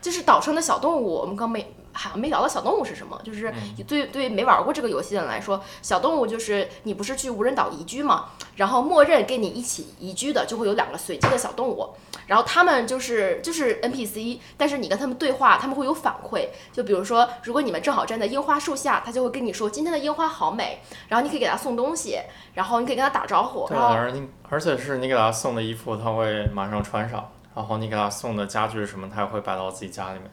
[0.00, 3.20] 就是岛上的小动物，我们刚没还没聊到小动物是什么。
[3.24, 3.52] 就是
[3.86, 11.88] 对对没玩过这个游戏的人来说，小动物就是你不是去无人岛移居嘛，然后默认跟你一起移居的就会有两个随机的小动物，
[12.26, 16.48] 然后他们就是就是 NPC，但是你跟他们对话，他们会有反馈。
[16.72, 22.20] 就比如说，如果你们正好站在樱花树下，他就会跟你说今天的樱花好美，然后你可以给他送东西，
[22.54, 30.30] 然后你可以跟他打招呼，对，然后而你而且是你给他送的衣服，他会马上穿上，然后你给他送的家具什么，他也会摆到自己家里面。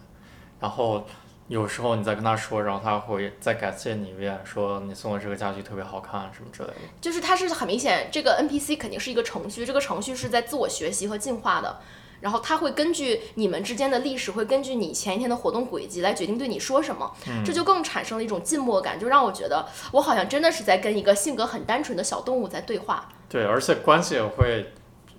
[0.60, 1.06] 然后
[1.48, 6.76] 有时候你再跟他说，然后他会再感谢你一遍，说你送的这个家具特别好看什么之类的。
[7.00, 11.80] 就是它是很明显，这个 NPC 肯定是一个程序，这个程序是在自我学习和进化的。
[12.22, 17.14] 然后它会根据你们之间的历史，会根据你前一天的活动轨迹来决定对你说什么，
[17.46, 23.10] 这就更产生了一种静默感，就让我觉得我好像真的是在跟一个性格很单纯的小动物在对话。
[23.30, 24.74] 对，而且关系也会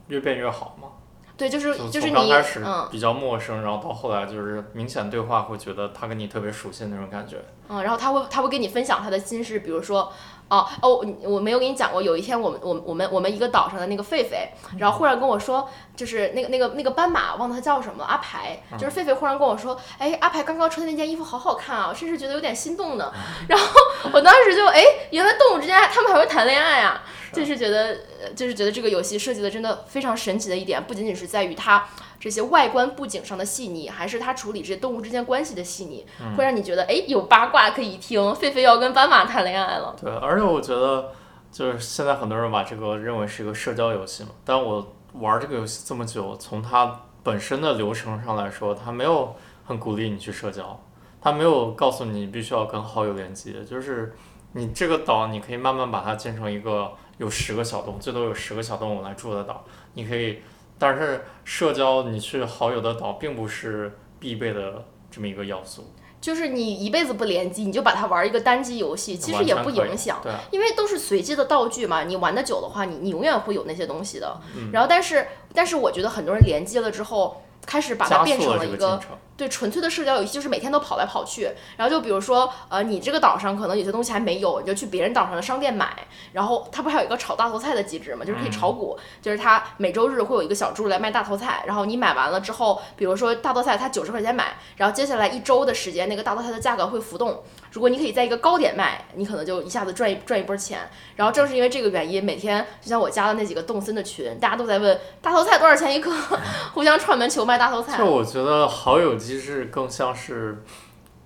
[0.09, 0.89] 越变越好嘛。
[1.37, 7.37] 对，就是就就是你刚开始嗯比较陌生，然后到后来就是明显对话，会觉得他跟你特别熟悉的那种感觉。
[7.69, 10.11] 嗯，然后他会他会跟你分享他的心事，比如说，
[10.49, 14.47] 哦哦，我我没有跟你讲过，有一天我们我们我们我们一个岛上的那个狒狒，
[14.79, 23.13] 然后忽然跟我说，就是那个那个那个斑马，忘了它叫什么，阿排，就是狒狒忽然跟我说，哎，阿排刚刚穿的那件衣服好好看啊，我甚至觉得有点心动呢。
[23.49, 23.67] 然后
[24.13, 31.85] 我当时就哎，原来动物之间还他们还会谈恋爱啊，就是觉得呃就是觉得这个游戏设计的真的非常神奇的一点，不仅仅是在于它。
[32.19, 39.95] 这些外观布景上的细腻，还是它处理这些动物之间关系的细腻，会让你觉得哎有八卦可以听，狒狒要跟斑马谈恋爱了。
[40.01, 41.13] 对，而且我觉得
[41.53, 50.79] 就是现在很多人把这个认为是一个社交游戏嘛，但我玩这个游戏这么久，从它本身的流程上来说，它没有很鼓励你去社交，
[51.21, 54.15] 它没有告诉你你必须要跟好友连接，就是
[54.53, 60.41] 你这个岛你可以慢慢把它建成一个有十个小动物，最多有十个小动物来住的岛，你可以，
[60.79, 70.21] 但是社交你去好友的岛并不是必备的这么一个要素，就是你一辈子不联机，你就把它玩一个单机游戏，其实也不影响。
[70.23, 74.39] 对啊，因为都是随机的道具嘛，你玩的久的话，你你永远会有那些东西的。
[74.57, 79.01] 嗯然后，但是但是我觉得很多人联机了之后，开始把它变成了一个。
[79.37, 81.51] 对纯粹的社交游戏，就是每天都跑来跑去。
[81.77, 86.07] 然后就比如说，呃，你这个岛上可能有些东西还没有，你就去别人岛上的商店买。
[86.33, 91.63] 然后它不是还有一个炒大头菜的机制嘛，就是可以炒股，就是它每周日会有一个小猪来卖大头菜。
[91.67, 97.43] 然后你买完了之后，比如说大头菜它九十块钱买，然后接下来一周的时间，那个大头菜的价格会浮动。
[97.77, 100.81] 如果你可以在一个高点卖，你可能就一下子赚一赚一波钱。
[101.15, 106.11] 然后正是因为这个原因，每天就像我加的那几个动森的群，大家都在问大头菜多少钱一颗，
[106.73, 107.99] 互相串门求卖大头菜。
[107.99, 110.65] 就我觉得好友机制更像是，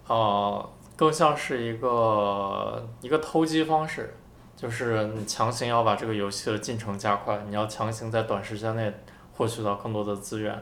[0.08, 4.16] 呃，更像是一个一个偷鸡方式，
[4.56, 8.92] 就是你强行要把这个游戏的进程加快，你要强行在短时间内
[9.34, 10.60] 获取到更多的资源，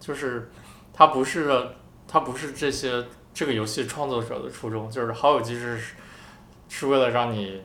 [0.00, 0.50] 就是
[0.94, 1.68] 它不是
[2.08, 5.80] 它不是这些这个游戏创作者的初衷，就是好友机制
[6.68, 7.62] 是为了让你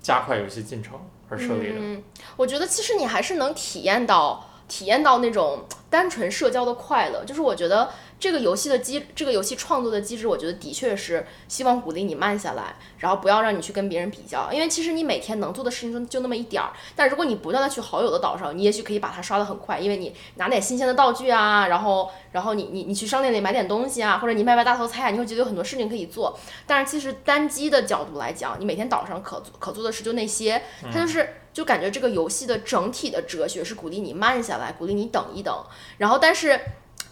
[0.00, 0.98] 加快游戏进程
[1.28, 1.76] 而设立的。
[1.78, 2.02] 嗯，
[2.36, 7.22] 我觉得其实你还是能体验到体验到那种单纯社交的快乐。
[7.26, 16.72] 就是我觉得这个游戏的机，这个游戏创作的机制，我觉得的确是希望鼓励你慢下来，然后不要让你去跟别人比较，因为其实你每天能做的事情就就那么一点儿。
[16.96, 26.38] 但如果你不断的去好友的岛上，你也许可以把它刷得很快，因为你拿点新鲜的道具啊，然后然后你你你去商店里买点东西啊，或者你卖卖大头菜啊，你会觉得有很多事情可以做。
[26.66, 35.64] 但是其实单机的角度来讲，你每天岛上可可做的事就那些，它就是就感觉这个游戏的整体的哲学是鼓励你慢下来，鼓励你等一等。
[35.98, 36.60] 然后但是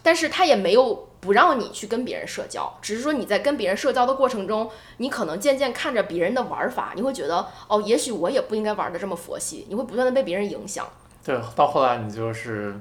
[0.03, 10.87] 但是他也没有不让你去跟别人社交，只是说你在跟别人社交的过程中，你可能渐渐看着别人的玩法，你会觉得哦，也许我也不应该玩的这么佛系，你会不断的被别人影响。
[11.23, 12.79] 对，到后来你就是，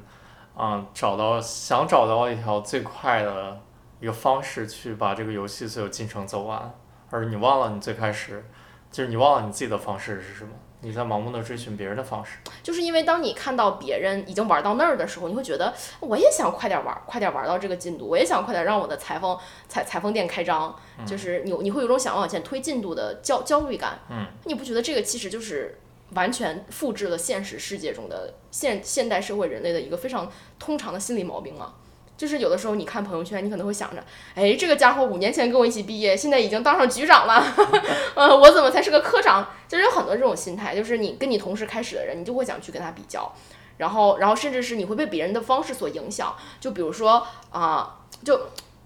[0.59, 3.61] 嗯，找到想找到一条最快的
[4.01, 6.73] 一个方式去把这个游戏所有进程走完，
[7.11, 8.43] 而你忘了你最开始，
[8.91, 10.53] 就是你忘了你自己的方式是什么，
[10.83, 12.39] 你在盲目的追寻别人的方式。
[12.63, 20.75] 就是因为当你看到别人已经玩到那儿的时候，你会觉得我也想快点玩，快点玩到这个进度，我也想快点让我的裁缝裁裁缝店开张，
[21.07, 23.99] 就是你你会有种想往前推进度的焦焦虑感。
[24.11, 25.79] 嗯，你不觉得这个其实就是
[26.15, 31.75] 完全复制了现实世界中的现现代社会人类的一个非常通常的心理毛病吗？
[32.21, 34.05] 就是有的时候你看朋友圈，你可能会想着，
[34.35, 37.43] 哎，这个家伙五年前跟我一起毕业，现在已经当上局长了，
[38.15, 39.49] 呃，我怎么才是个科长？
[39.67, 43.33] 就是有很多这种心态，就是你跟你同时开始的人，你就会想去跟他比较，
[43.79, 48.39] 然后，然后甚至是你会被别人的方式所影响，就比如说啊、就。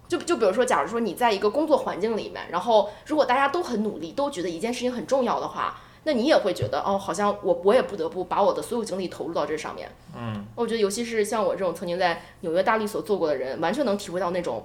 [0.06, 9.90] 就就比如说，假如说你在一个工作环境里面，然后如果大家都很努力，都觉得一件事情很重要的话，那你也会觉得哦，好像我我也不得不把我的所有精力投入到这上面。
[10.14, 14.64] 嗯，我觉得尤其是像我这种曾经在纽约大律所做过的人，完全能体会到那种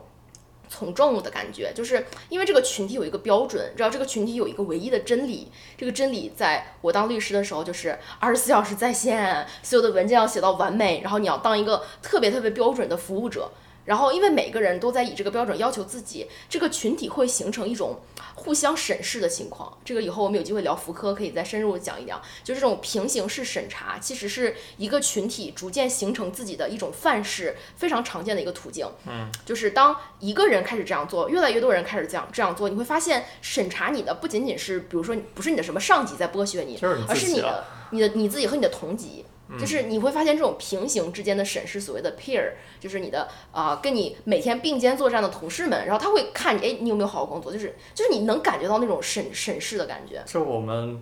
[0.67, 13.49] 从众的感觉，就是因为这个群体有一个标准，知道这个群体有一个唯一的真理，这个真理在我当律师的时候就是二十四小时在线，所有的文件要写到完美，然后你要当一个特别特别标准的服务者。
[13.89, 17.99] 然后，因为每个人都在以这个标准要求自己，这个群体会形成一种
[18.35, 19.75] 互相审视的情况。
[19.83, 22.21] 这个以后我们有机会聊福柯，可以再深入地讲一讲。
[22.43, 28.87] 就这种平行式审查，其实是一个群体逐渐形成自己的一种范式，非常常见的一个途径。
[29.07, 36.77] 嗯，就是当一个人开始这样做，越来越多人开始这样这样做，你会发现审查你的不仅仅是，比如说不是你的什么上级在剥削你，
[37.07, 39.25] 而是你的你的你自己和你的同级。
[39.57, 47.51] 就是你会发现这种平行之间的审视，所谓的 peer，就是你的啊、跟你每天并肩作战的同事们，然后他会看你，哎，你有没有好好工作？
[47.51, 50.21] 就是就是你能感觉到那种审审视的感觉。
[50.25, 51.01] 就我们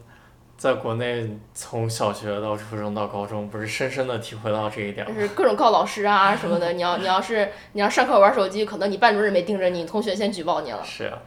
[0.57, 5.13] 在国内从小学到初中到高中，不是深深的体会到这一点吗？
[5.13, 10.81] 就是各种告老师啊什么的， 你要你要是你要上课玩手机，可能你班主任没盯着你，同学先举报你了。
[10.83, 11.19] 是啊，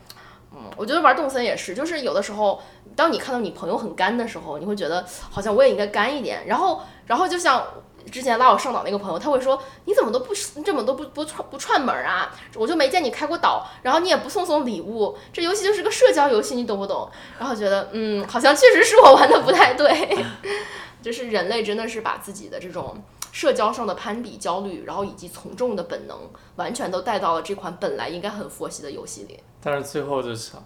[0.53, 2.61] 嗯，我觉得玩动森也是，就是有的时候，
[2.97, 6.47] 当你看到你朋友很干的时候，你会觉得好像我也应该干一点。
[6.49, 7.67] 然后，然后就像
[8.13, 12.33] 之前拉我上岛那个朋友，他会说你怎么都不你怎么都不不串不串门啊？
[12.55, 17.11] 我就没见你开过岛，然后你也不送送礼物，这游戏就是个社交游戏，你懂不懂？
[17.37, 20.25] 然后觉得嗯，好像确实是我玩的不太对，
[21.03, 23.03] 就是人类真的是把自己的这种。
[23.33, 26.19] 社交上的攀比焦虑，然后以及从众的本能，
[26.57, 29.39] 完全都带到了这款本来应该很佛系的游戏里。
[29.63, 30.61] 但是最后就想，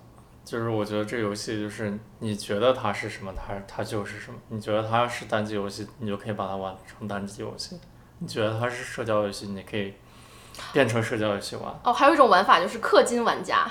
[0.45, 4.39] 就是我觉得这游戏就是你觉得它是什么，它它就是什么。
[4.49, 7.77] 你觉得它是单机游戏，你就可以把它玩成单机游戏；
[8.19, 9.95] 你觉得它是社交游戏，你可以
[10.73, 11.75] 变成社交游戏玩。
[11.83, 13.67] 哦，还有一种玩法就是氪金玩家，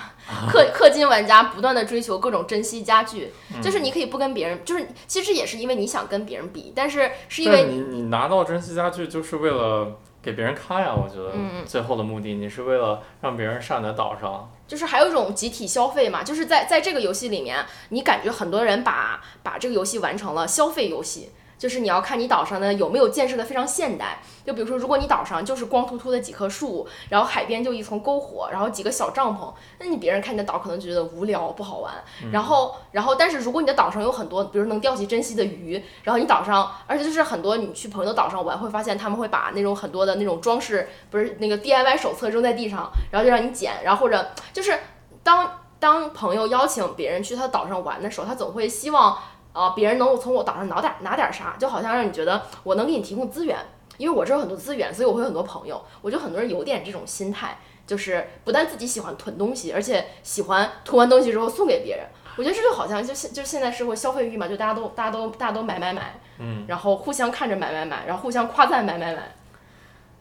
[0.51, 14.49] 氪氪金玩家不断的追求各种珍稀家具，就是你可以不跟别人，就是其实也是因为你想跟别人比，但是是因为你你拿到珍稀家具就是为了给别人看呀，我觉得嗯最后的目的你是为了让别人上你的岛上。
[14.73, 21.29] 就是还有一种集体消费嘛，就是在在这个游戏里面，你感觉很多人把把这个游戏完成了消费游戏。
[21.63, 29.49] 就是你要看你岛上呢有没有建设的非常现代，就比如说，如果你岛上就是光秃秃的几棵树，然后海边就一层篝火，然后几个小帐篷，
[29.79, 31.93] 那你别人看你的岛可能觉得无聊不好玩。
[32.33, 44.77] 然后，然后但是如果你的岛上有很多，比如能钓起珍稀的鱼，然后你岛上，而且就是很多你去朋友的岛上玩，会发现他们会把那种很多的那种装饰，不是那个 DIY 手册扔在地上，然后就让你捡，然后或者就是
[45.23, 49.23] 当当朋友邀请别人去他岛上玩的时候，他总会希望啊、
[49.53, 53.57] 呃别人能够从我岛上拿点拿点啥，就好像让你觉得我能给你提供资源，
[53.97, 55.81] 因为我这有很多资源，所以我会有很多朋友。
[56.01, 62.05] 我觉得很多人有点这种心态，就是不但自己喜欢囤东西，而且喜欢囤完东西之后送给别人。
[62.35, 69.35] 我觉得这就好像就现就现在社会消费欲嘛，就大家都大家都大家都买买买，嗯，然后互相看着买买买，然后互相夸赞买买买。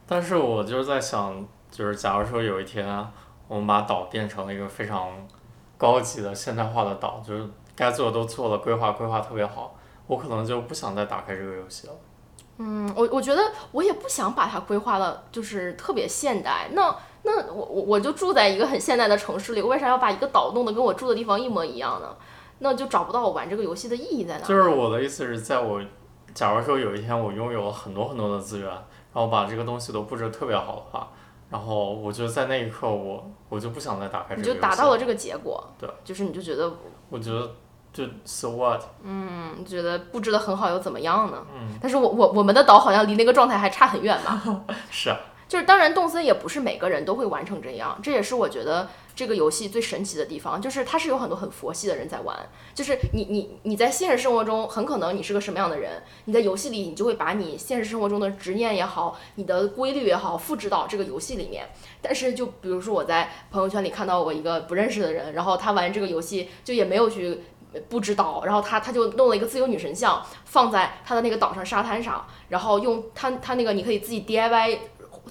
[0.07, 3.11] 但是我就是在想，就是假如说有一天啊
[3.49, 5.09] 我们把岛变成了一个非常
[5.79, 9.75] 高级的现代化的岛，就是该做的都做了，规划规划特别好，
[10.07, 11.93] 我可能就不想再打开这个游戏了。
[12.59, 13.43] 嗯，我我觉得
[13.73, 16.69] 我也不想把它规划的，就是特别现代。
[16.73, 22.15] 那那我我我就住在一个很现代的城市里，我为啥要把一个岛弄得跟我住的地方一模一样呢？
[22.59, 24.45] 那就找不到我玩这个游戏的意义在哪。
[24.45, 25.83] 就是我的意思是在我，
[26.33, 31.09] 假如说有一天我拥有了很多很多的资源，然后把这个东西都布置得特别好的话，
[31.51, 34.61] 然后我就在那一刻我我就不想再打开这你就个游戏。
[34.61, 36.71] 达到了这个结果，对，就是你就觉得，
[37.11, 37.51] 我觉得
[37.93, 41.47] 就 so what，嗯，觉得布置的很好又怎么样呢？
[41.55, 44.65] 嗯，但是我我我们的岛好像离那个状态还差很远吧？
[44.91, 52.35] 是啊，就是当然，动森也不是每个人都会玩成这样，这也是我觉得这个游戏最神奇的地方，就是它是有很多很佛系的人在玩。
[52.75, 61.69] 就是你你你在现实生活中很可能你是个什么样的人，你在游戏里你就会把你现实生活中的执念也好，你的规律也好，复制到这个游戏里面。
[62.01, 67.43] 但是就比如说我在朋友圈里看到我一个不认识的人，然后他玩这个游戏就也没有去。
[67.89, 74.79] 不知道，然后他他就弄了一个自由女神像放在他的那个岛上沙滩上，然后用他他那个你可以自己 DIY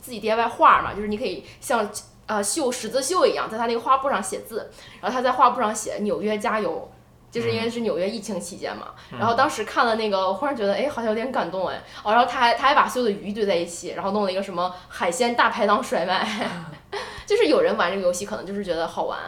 [0.02, 1.90] 自己 DIY 画嘛，就是你可以像
[2.26, 4.72] 呃绣十字绣一样，在他那个画布上写字，
[5.02, 6.90] 然后他在画布上写纽约加油，
[7.30, 16.26] 就是因为是纽约疫情期间嘛，然后当时看了那个，我忽然觉得哎好像有点感动哎，哦，然后他还他还把所有的鱼堆在一起，然后弄了一个什么海鲜大排档甩卖，
[17.28, 19.20] 就是有人玩这个游戏可能就是觉得好玩。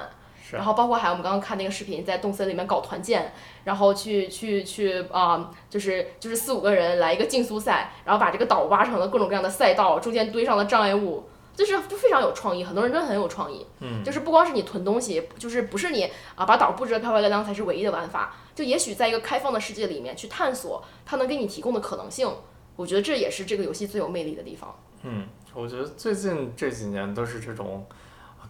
[0.51, 3.31] 然后包括还有我们刚刚看那个视频，在动森里面搞团建，
[3.63, 11.23] 然后去去去啊，就是就是四五个人来一个竞速赛，然后把这个岛挖成了各种各样的赛道，中间堆上了障碍物，
[11.55, 13.65] 就是就非常有创意，很多人真的很有创意。
[13.79, 22.29] 嗯，就是不光是你囤东西，就是不是你啊把岛布置的漂漂亮亮才是唯一的玩法，就也许在一个开放的世界里面去探索它能给你提供的可能性，
[22.75, 24.75] 我觉得这也是这个游戏最有魅力的地方。
[25.03, 27.85] 嗯，我觉得最近这几年都是这种。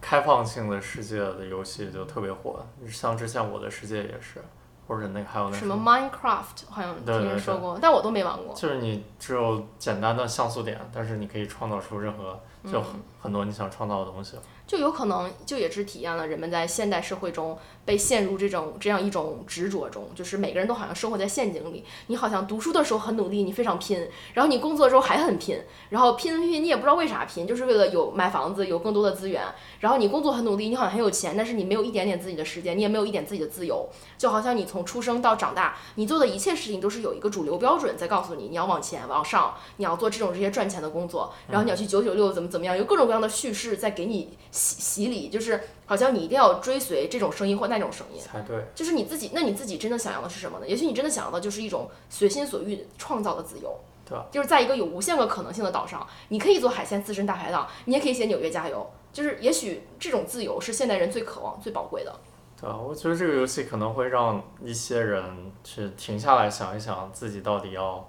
[0.00, 4.42] 开放性的世界的游戏就特别火，像之前《我的世界》也是，
[4.86, 8.54] 或者那个还有那什么 Minecraft，好像听人说过，但我都没玩过。
[8.54, 12.40] 就是你只有简单的像素点，但是你可以创造出任何
[12.70, 14.36] 就很很多你想创造的东西。
[14.66, 21.84] 就有可能就也是体验了人们在现代社会中被陷入这种这样一种执着中，就是每个人都好像生活在陷阱里。
[22.06, 25.60] 你好像读书的时候很努力，你非常拼，然后你工作的时候还很拼，
[25.90, 29.42] 然后拼拼拼你也不知道为啥拼，就是为了有买房子，有更多的资源。
[29.80, 33.86] 然后你工作很努力，你好像很有钱，但是你没有一点点自己的时间，你也没有一点自己的自由。
[34.16, 45.24] 就好像你从出生到长大，你做的一切事情都是有一个主流标准在告诉你，你要往前往上，你要做这种这些赚钱的工作，然后你要去九九六怎么怎么样，有各种各样的叙事在给你洗洗礼。
[45.34, 48.64] 就是好像你一定要追随这种声音或那种声音才对。
[48.74, 50.66] 就是你自己，那你自己真的想要的是什么呢？
[50.66, 53.76] 也许你真的想要的就是一种随心所欲创造的自由。
[54.08, 54.18] 对。
[54.30, 58.90] 就是在一个有无限个可能性的岛上，你可以做海鲜刺身大排档，你也可以写纽约加油。
[59.12, 62.12] 就是也许这种自由是现代人最渴望、最宝贵的。
[62.60, 68.08] 对啊，我觉得这个游戏可能会让一些人去停下来想一想，自己到底要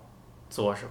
[0.49, 0.89] 做什么。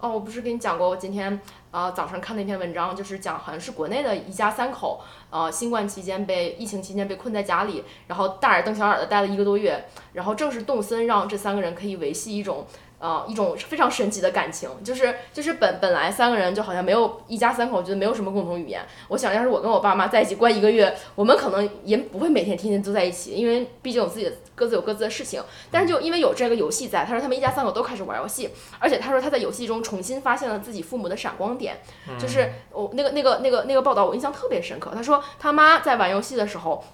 [0.00, 1.40] 哦，我不是跟你讲过，我今天
[1.72, 5.00] 啊早上看那篇文章，就是讲好像是国内的一家三口，
[5.30, 12.64] 呃，新冠期间被疫情期间被困在家里，然后大眼瞪小眼的待了一个多月，然后正是动森让这三个人可以维系一种。
[13.02, 18.80] 啊，一种非常神奇的感情，就是就是本本来三个人就好像没有一家三口，觉得没有什么共同语言。
[19.08, 25.42] 我想要是我跟我爸妈在一起关一个月，我们可能也不会每天天天都在一起，因为毕竟有自己的各自有各自的事情。
[25.68, 31.78] 但是就因为有这个游戏在，他说他们一家三口都开始玩游戏，而且他说他在游戏中重新发现了自己父母的闪光点，
[32.16, 34.92] 就是我那个那个那个那个报道我印象特别深刻。
[34.94, 36.84] 他说他妈在玩游戏的时候。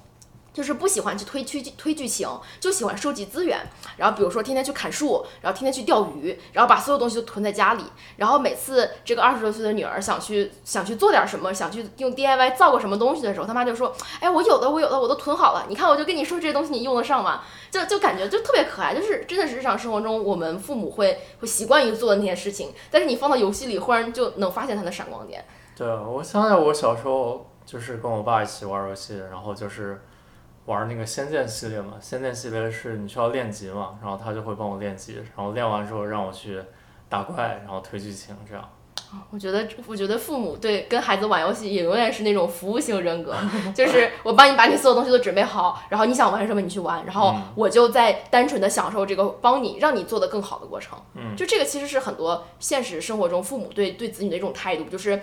[0.53, 2.29] 就是不喜欢去推剧推剧情，
[2.59, 3.59] 就喜欢收集资源。
[3.97, 7.85] 然后比如说天天去砍树，然后天天去钓鱼，然后把所有东西都囤在家里。
[8.17, 15.67] 然后每次这个二十多岁的女儿想去想去做点什么，想去用 DIY 造个什么东西的时候，他妈就说：“哎，我有的，我有的，我都囤好了。
[15.69, 25.45] 你看，我就跟你说这些东西，你用得上吗？”就就感觉就特别可爱，就是真的是日常生活中我们父母会会习惯于做的那些事情，但是你放到游戏里，忽然就能发现它的闪光点。
[25.77, 30.01] 对，我想想，我小时候就是跟我爸一起玩游戏，然后就是。
[30.69, 36.61] 玩那个《仙剑》系列嘛，《仙剑》系列是你需要练级嘛，然后他就会帮我练级，然后练完之后让我去
[37.09, 38.63] 打怪，然后推剧情这样。
[39.31, 43.35] 我觉得，我觉得父母对跟孩子玩游戏也永远是那种服务型人格，
[43.75, 50.99] 就是 我帮你把你所有东西都准备好，然后你想玩什么你去玩，然后我就在单纯的享受这个帮你让你做的更好的过程。
[51.15, 55.23] 嗯，就这个其实是很多现实生活中父母对对子女的一种态度，就是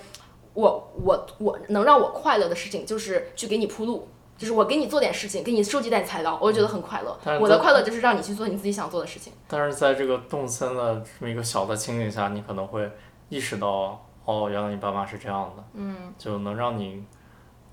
[0.55, 4.07] 我我我能让我快乐的事情就是去给你铺路。
[4.37, 7.17] 就是我给你做点事情，给你收集点材料，我就觉得很快乐。
[7.39, 9.31] 我的快乐就是让你去做你自己想做的事情。
[9.47, 12.91] 但是在这个动森的这么一个小的情景下，你可能会
[13.29, 15.63] 意识到，哦，原来你爸妈是这样的。
[15.73, 16.13] 嗯。
[16.17, 17.03] 就能让你，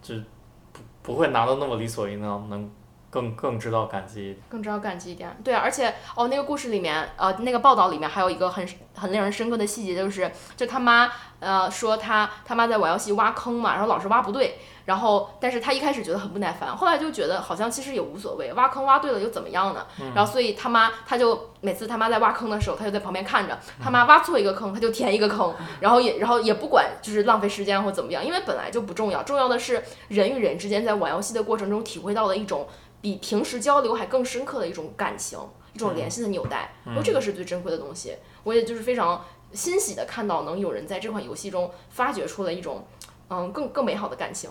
[0.01, 0.15] 就
[0.73, 2.71] 不不会拿的那么理所应当，能
[3.13, 4.39] 更更知道感激。
[4.49, 14.59] 更知道感激一点，对啊，而且哦，那个故事里面，呃，那个报道里面还有一个很很令人深刻的细节，就是就他妈呃说他他妈在玩游戏挖坑嘛，然后老是挖不对。
[14.85, 19.87] 然后，但是他一开始觉得很不耐烦，后来就觉得好像其实也无所谓，挖坑挖对了又怎么样呢？
[20.13, 32.67] 然后，所以他妈他就每次他妈在挖坑的时候，他就在旁边看着，他妈挖错一个坑，他就填一个坑， 然后也然后也不管就是浪费时间或怎么样，因为本来就不重要，重要的是人与人之间在玩游戏的过程中体会到的一种
[33.03, 35.39] 比平时交流还更深刻的一种感情，
[35.75, 38.17] 一种联系的纽带，说这个是最珍贵的东西。
[38.45, 39.23] 我也就是非常
[39.53, 42.87] 欣喜的看到能有人在这款游戏中发掘出了一种
[43.29, 44.49] 嗯更更美好的感情。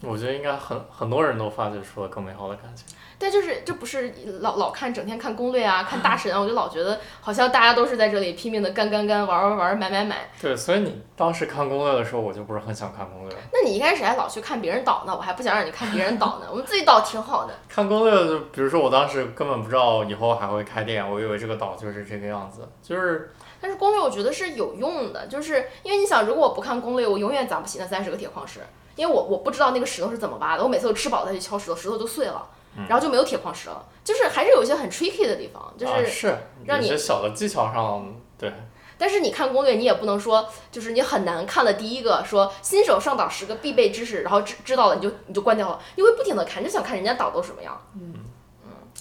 [0.00, 2.86] 我觉得应该很很多人都发掘出了更美好的感情。
[3.18, 10.28] 但就是这不是老老看整天看攻略啊，看大神啊，我就老觉得好像大家都是在这里拼命的干干干玩玩玩买买买。
[10.40, 13.36] 对，所以你当时看攻略的时候，我就不是很想看攻略。
[13.52, 17.54] 那你一开始还老去看别人导呢，我还不想让你看别人导呢，我们自己导挺好的。
[17.68, 23.32] 看攻略就比如说我当时根本不知道以后还会开店，我以为这个岛就是这个样子，就是。
[23.60, 28.60] 但是攻略我觉得是有用的，就是因为你想，如果我不看攻略，我永远攒不起那三十个铁矿石，
[28.94, 32.46] 因为我我不知道那个石头是怎么挖的，我每次都吃饱再去敲石头，石头就碎了，
[32.88, 38.52] 然后就没有铁矿石了，就是还是有一些很 tricky 的地方，就啊、是是让你小的技巧上，对，
[38.98, 47.80] 但是你看攻略，你也不能说，就是你很难看了第一个说新手上岛十个必备知识，然后知知道了你就你就关掉了，你会不停的看，就想看人家岛都什么样。
[47.94, 48.14] 嗯。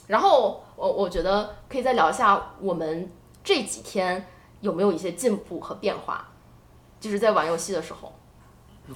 [0.08, 3.12] 然后我我觉得可以再聊一下我们
[3.44, 4.28] 这几天
[4.62, 6.30] 有没有一些进步和变化，
[7.00, 8.14] 就是在玩游戏的时候。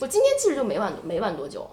[0.01, 1.65] 我今天其实就没玩没玩多久，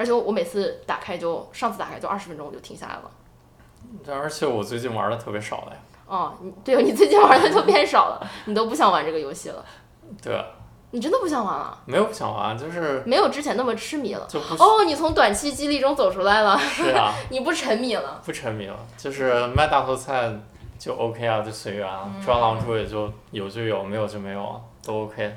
[0.00, 3.02] 而且我每次打开就上次打开就二十分钟我就停下来了。
[4.02, 5.76] 对而且我最近玩的特别少了呀。
[6.06, 9.62] 哦，你对你最近玩的就变少了，你都不想玩这个游戏了。
[10.24, 10.42] 对，
[10.92, 11.78] 你真的不想玩了？
[11.84, 14.26] 没有不想玩，就是没有之前那么痴迷了。
[14.26, 18.22] 就不哦，你从短期激励中走出来了，是啊， 你不沉迷了。
[18.24, 20.32] 不沉迷了，就是卖大头菜
[20.78, 25.36] 就 OK 啊，就随缘啊，抓狼蛛也就有就有，没有就没有啊，都 OK。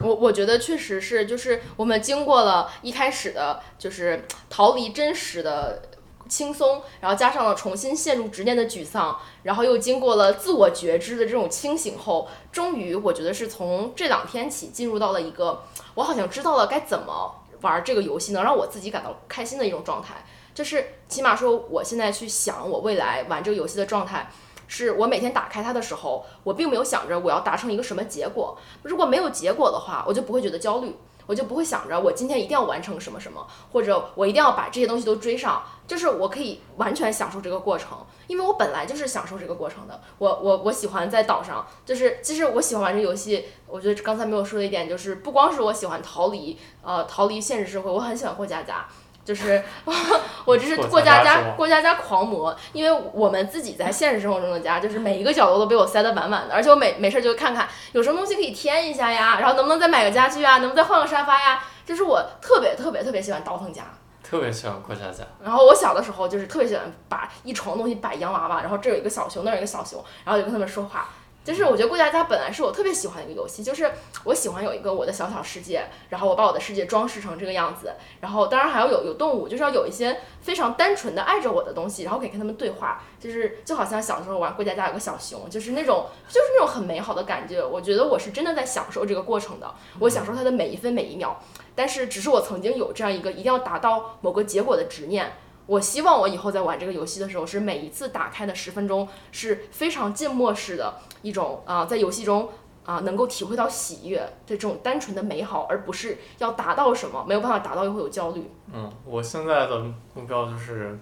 [0.00, 5.82] 我我觉得确实是，就是我们经过了一开始的，就是逃离真实的
[6.28, 15.64] 轻松，然后加上了重新陷入执念的沮丧，然后又经过了自我觉知的这种清醒后，终于我觉得是从这两天起进入到了一个
[15.94, 20.24] 我好像知道了该怎么玩这个游戏，能让我自己感到开心的一种状态。
[20.54, 24.30] 就是起码说，我现在去想我未来玩这个游戏的状态。
[24.66, 28.56] 是我每天打开它的时候，我并没有想着我要达成一个什么结果。
[28.82, 30.96] 如果没有结果的话，我就不会觉得焦虑，
[31.26, 35.62] 我就不会想着我今天一定要完成什么什么，或者我一定要把这些东西都追上。
[35.86, 40.00] 就是我可以完全享受这个过程，因为我本来就是享受这个过程的。
[40.16, 43.44] 我我我喜欢在岛上，就是其实我喜欢玩这游戏。
[43.66, 48.86] 我觉得刚才没有说的一点就是，不光是我喜欢逃离，呃，逃离现实社会，我很喜欢过家家。
[49.24, 49.62] 就是
[50.44, 63.82] 我这是过家家过家家狂魔，因为我们自己在现实生活中的家，就是每一个角落都被我塞得满满的，而且我每没事就看看有什么东西可以添一下呀，然后能不能再买个家具啊，能不能再换个沙发呀，就是我特别特别特别喜欢倒腾家。
[64.22, 71.08] 特别喜欢过家家，然后我小的时候就是特别喜欢把一床东西摆洋娃娃，然后这有一个小熊，那有一个小熊，然后就跟他们说话。
[71.44, 73.92] 就是我觉得过家家本来是我特别喜欢的一个游戏，就是
[74.24, 87.62] 我喜欢有一个我的小小世界，然后我把我的世界装饰成这个样子，然后当然还要有有动物，就是要有一些非常单纯的爱着我的东西，然后可以跟他们对话，就是就好像小时候玩过家家有个小熊，就是那种就是那种很美好的感觉。
[87.62, 91.38] 我觉得我是真的在享受这个过程的，我享受它的每一分每一秒。
[91.74, 95.34] 但是只是我曾经有这样一个一定要达到某个结果的执念。
[95.66, 102.48] 我希望我以后在玩这个游戏的时候，是每一次打开的十分钟是非常静默式的一种啊、呃，在游戏中
[102.84, 108.50] 啊、呃、能够体会到喜悦的这种单纯的美好，而不是要达到什么，没有办法达到又会有焦虑。
[108.72, 109.80] 嗯，我现在的
[110.14, 110.98] 目标就是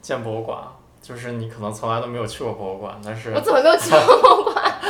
[0.00, 0.58] 建博物馆，
[1.02, 4.72] 就是你可能从来都没有去过博物馆，但是我怎么没有去过博物馆？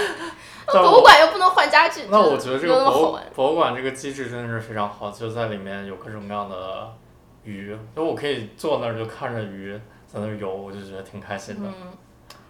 [0.67, 2.03] 博物馆又不能换家具。
[2.11, 6.93] 那我觉得这个博物玩博物馆这个机制真的是非常好，就在里面有各种各样的
[7.45, 11.69] 鱼，那我可以坐那儿就看着鱼在那儿游，我就觉得挺开心的。
[11.69, 11.93] 嗯，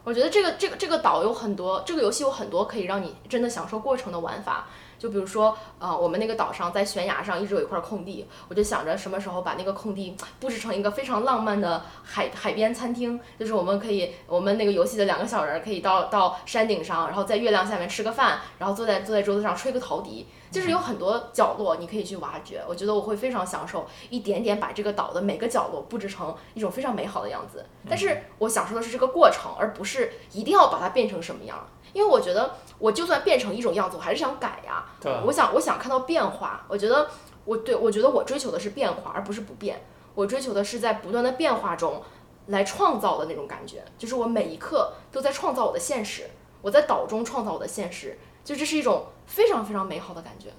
[0.05, 4.66] 我觉得这个这个这个岛有很多，这个游戏有很多可以让你真的享受过程的玩法。
[5.05, 22.62] 就比如说，呃，我们那个岛上在悬崖上一直有一块空地，我就想着什么时候把那个空地布置成一个非常浪漫的海海边餐厅，就是我们可以，我们那个游戏的两个小人可以到到山顶上，然后在月亮下面吃个饭，然后坐在坐在桌子上吹个陶笛，就是有很多角落你可以去挖掘。
[22.66, 31.66] 我觉得我会非常享受一点点把这个岛的每个角落布置成一种非常美好的样子，但是我享受的是这个过程，而不是一定要把它变成什么样。
[31.95, 34.84] 因为我觉得，我就算变成一种样子，我还是想改呀。
[35.01, 36.66] 对，我想，我想看到变化。
[36.68, 37.09] 我觉得，
[37.47, 39.82] 我对我觉得我追求的是变化，而不是不变。
[40.14, 42.03] 我追求的是在不断的变化中
[42.49, 46.28] 来创造的那种感觉，就是我每一刻都在创造我的现实，
[46.61, 50.51] 我在岛中创造我的现实，就这是一种非常非常美好的感觉。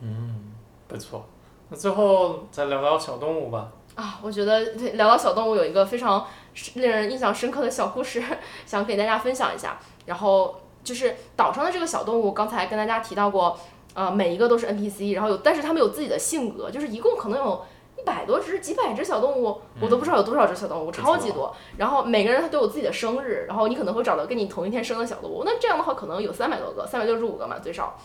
[0.00, 0.52] 嗯，
[0.88, 1.24] 不错。
[1.68, 3.70] 那最后再聊聊小动物吧。
[3.94, 4.60] 啊，我觉得
[4.94, 6.26] 聊到小动物有一个非常
[6.74, 8.22] 令人印象深刻的小故事，
[8.64, 9.78] 想给大家分享一下。
[10.06, 13.58] 然后就是岛上的这个小动物，刚才跟大家提到过，
[13.94, 17.64] 呃，每一个都是 NPC，然后有，但是他们有自己的性格，就是一共可能有
[17.96, 21.54] 一一百多只、几百只小动物，我都不知道有多少只小动物，超级多。
[21.76, 27.96] 然后每个人他都有自己的生日，然后你可能会找到跟你同一天生的小动物，那这样的话可能有三百多个，三百六十五个嘛最少。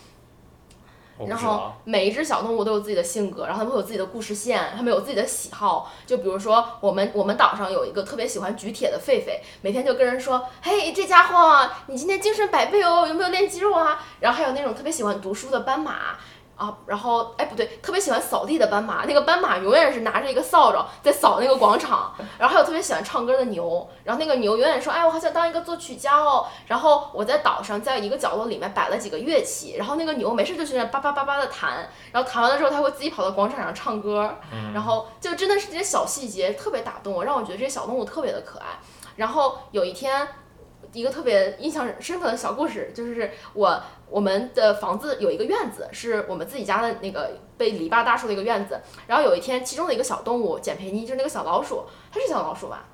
[1.26, 5.92] 然后每一只小动物都有自己的性格，然后它们会有自己的故事线，它们有自己的喜好。
[6.06, 16.18] 就比如说，我们我们岛上有一个特别喜欢举铁的狒狒，每天就跟人说：“嘿，这家伙，你今天精神百倍哦，有没有练肌肉啊？”然后还有那种特别喜欢读书的斑马。
[16.58, 22.14] 啊，然后哎不对，特别喜欢扫地的斑马，那个斑马永远是拿着一个扫帚在扫那个广场。
[22.40, 26.48] 然后还有特别喜欢唱歌的牛，然后那个牛永远说，哎，我好想当一个作曲家哦。
[26.66, 34.36] 然后我在岛上，在一个角落里面摆了几个乐器，然后那个牛没事就去那叭叭叭叭的弹，然后弹完了之后，它会自己跑到广场上唱歌。
[34.74, 38.80] 然后就真的是这些小细节特别打动我，让我觉得这些小动物特别的可爱。
[39.16, 40.28] 然后有一天。
[40.94, 48.80] 一个特别印象深刻的小故事，就是我我们的房子有一个院子，是我们自己家的那个被篱笆搭出的一个院子。
[49.08, 52.86] 然后有一天，其中的一个小动物简培妮，就是那个小老鼠，它是小老鼠吧？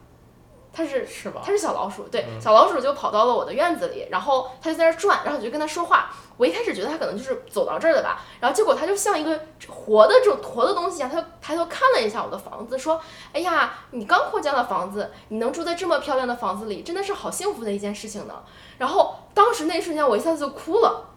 [0.73, 1.41] 它是是吧？
[1.45, 6.09] 它是小老鼠，对，小老鼠就跑到了我的院子里，然后它就在那儿转，然后我就跟它说话。
[6.35, 12.99] 我一开始觉得它可能就是走到这儿的吧，然后结果它就像一个活的这种活的东西一样，它就抬头看了一下我的房子，说
[13.31, 18.41] ：“哎呀，你刚扩建了房子，你能住在这么漂亮的房子里，真的是好幸福的一件事情呢。”
[18.79, 21.12] 然后当时那一瞬间，我一下子就哭了。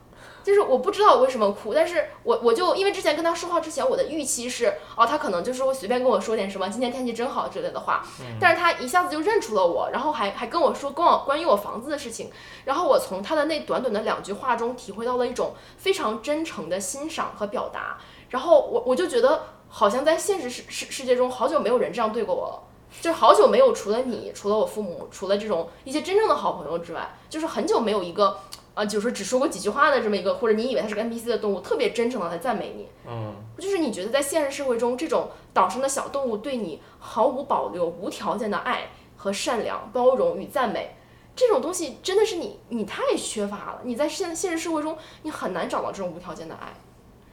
[0.46, 8.06] 就是我不知道我为什么哭，但是我我就因为之前跟他说话之前，我的预期是哦，他可能就是会随便跟我说点什么今天天气真好之类的话，
[8.40, 12.30] 但是他一下子就认出了我，然后还还跟我说跟我关于我房子的事情，
[12.64, 22.62] 然后我从他的那短短的两句话中体会到了一种非常真诚的欣赏和表达，然后我我就觉得好像在现实世世世界中好久没有人这样对过我了，
[23.00, 28.38] 就是好久没有除了你，除了我父母，除了这种一些真正的好朋友之外，就是很久没有一个。
[28.76, 32.86] 啊，就是只说过几句话的这么一个，或者你以为它是个 NPC 的动物，特别真诚的来赞美你。
[33.08, 40.94] 嗯，就是你觉得在现实社会中，这种岛上的小动物对你毫无保留、无条件的爱和善良、包容与赞美，
[41.34, 43.80] 这种东西真的是你你太缺乏了。
[43.84, 46.74] 你在现现实社会中，你很难找到这种无条件的爱，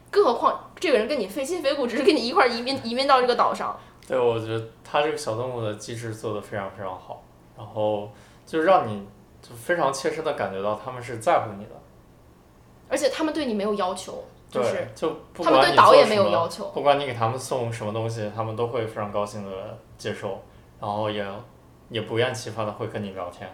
[0.10, 3.78] 更何况这个人跟你非亲非故，只是跟你一块移民移民到这个岛上。
[4.08, 7.22] 对，我觉得他这个小动物的机制做得非常非常好，
[7.58, 8.10] 然后
[8.46, 9.06] 就让你。
[9.44, 11.72] 就非常切身的感觉到他们是在乎你的，
[12.88, 15.14] 而且他们对你没有要求，就是就
[15.44, 20.41] 他们对导演没有要求，不管你给他们送什么东西，他们都会非常高兴的接受，
[20.80, 21.28] 然后也
[21.89, 23.50] 也不厌其烦的会跟你聊天，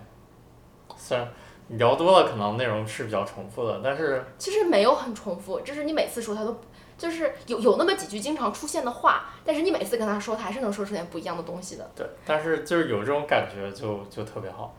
[0.95, 1.27] 虽然
[1.69, 6.55] 聊多了可能内容是比较重复的，但是其实没有很重复，就是你每次说他都
[6.99, 11.89] 就是有有那么几句经常出现的话，但是你每次跟他说，他还是能说出点不一样的东西的。
[11.95, 14.75] 对，但是就是有这种感觉就就特别好。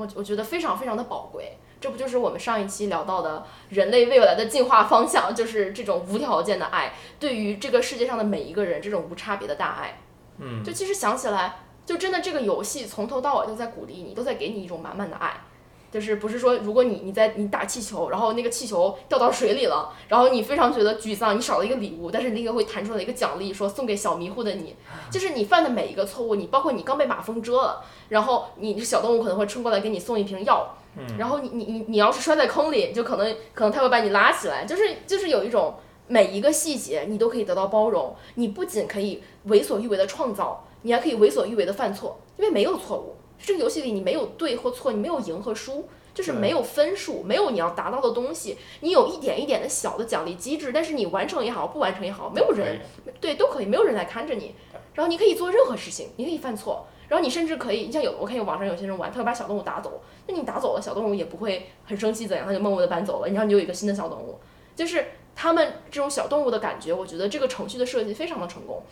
[0.00, 10.00] 我我觉得非常非常的宝贵，这不就是我们上一期聊到的人类未来的进化方向，就是这种无条件的爱，对于这个世界上的每一个人，这种无差别的大爱。
[10.38, 15.42] 嗯，就其实想起来，就真的这个游戏从头到尾都在鼓励你，都在给你一种满满的爱。
[15.90, 24.76] 就是不是说，如果你你在你打气球，然后那个气球掉到水里了，然后你非常觉得沮丧，你少了一个礼物，但是那个会弹出来一个奖励，说送给小迷糊的你。
[25.10, 30.76] 就是你犯的每一个错误，你包括你刚被马蜂蛰了，然后你小动物可能会冲过来给你送一瓶药，
[31.18, 34.64] 然后你你你你要是摔在坑里，就可能可能它会把你拉起来。
[34.64, 35.74] 就是就是有一种
[36.06, 43.16] 每一个细节你都可以得到包容，你不仅可以为所欲为的创造，你还可以为所欲为的犯错，因为没有错误。
[43.42, 52.80] 这个游戏里你没有对或错，你没有赢和输，就是没有分数，没有你要达到的东西，你有一点一点的小的奖励机制，但是你完成也好，不完成也好，没有人
[53.20, 54.54] 对都可以，没有人来看着你，
[54.94, 64.38] 然后你可以做任何事情，你可以犯错，然后你甚至可以，你像有我看有网上有些人玩，他会把小动物打走，那你打走了小动物也不会很生气怎样，他就默默的搬走了，然后你就有一个新的小动物，
[64.76, 68.82] 就是他们这种小动物的感觉，我觉得这个程序的设计非常的成功，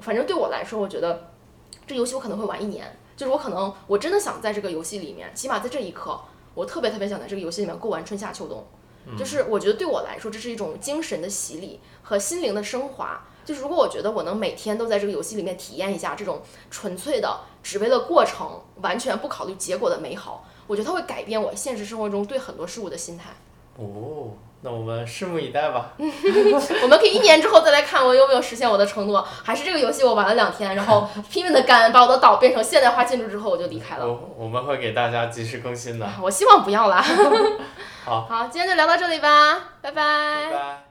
[0.00, 1.30] 反正对我来说，我觉得
[1.86, 2.96] 这游戏我可能会玩一年。
[3.20, 6.18] 就是我可能我真的想在这个游戏里面，起码在这一刻，
[6.54, 8.64] 我特别特别想在这个游戏里面过完春夏秋冬。
[9.18, 13.22] 就是我觉得对我来说，这是一种精神的洗礼和心灵的升华。
[13.44, 16.40] 就是如果我觉得我能每天都在这个游戏里面体验一下这种
[16.70, 23.32] 纯粹的只为了过程，完全不考虑结果的美好，我觉得它会改变我现实生活中对很多事物的心态。
[23.76, 24.30] 哦。
[24.62, 25.90] 那我们拭目以待吧。
[25.98, 34.06] 我们可以一年之后再来看我有没有实现我的承诺，还是这个游戏我玩了两天，然后 拼命的干，把我的岛变成现代化建筑之后我就离开了。
[34.06, 36.06] 我我们会给大家及时更新的。
[36.20, 37.02] 我希望不要啦。
[38.04, 40.50] 好，好，今天就聊到这里吧，拜拜。
[40.50, 40.84] 拜拜。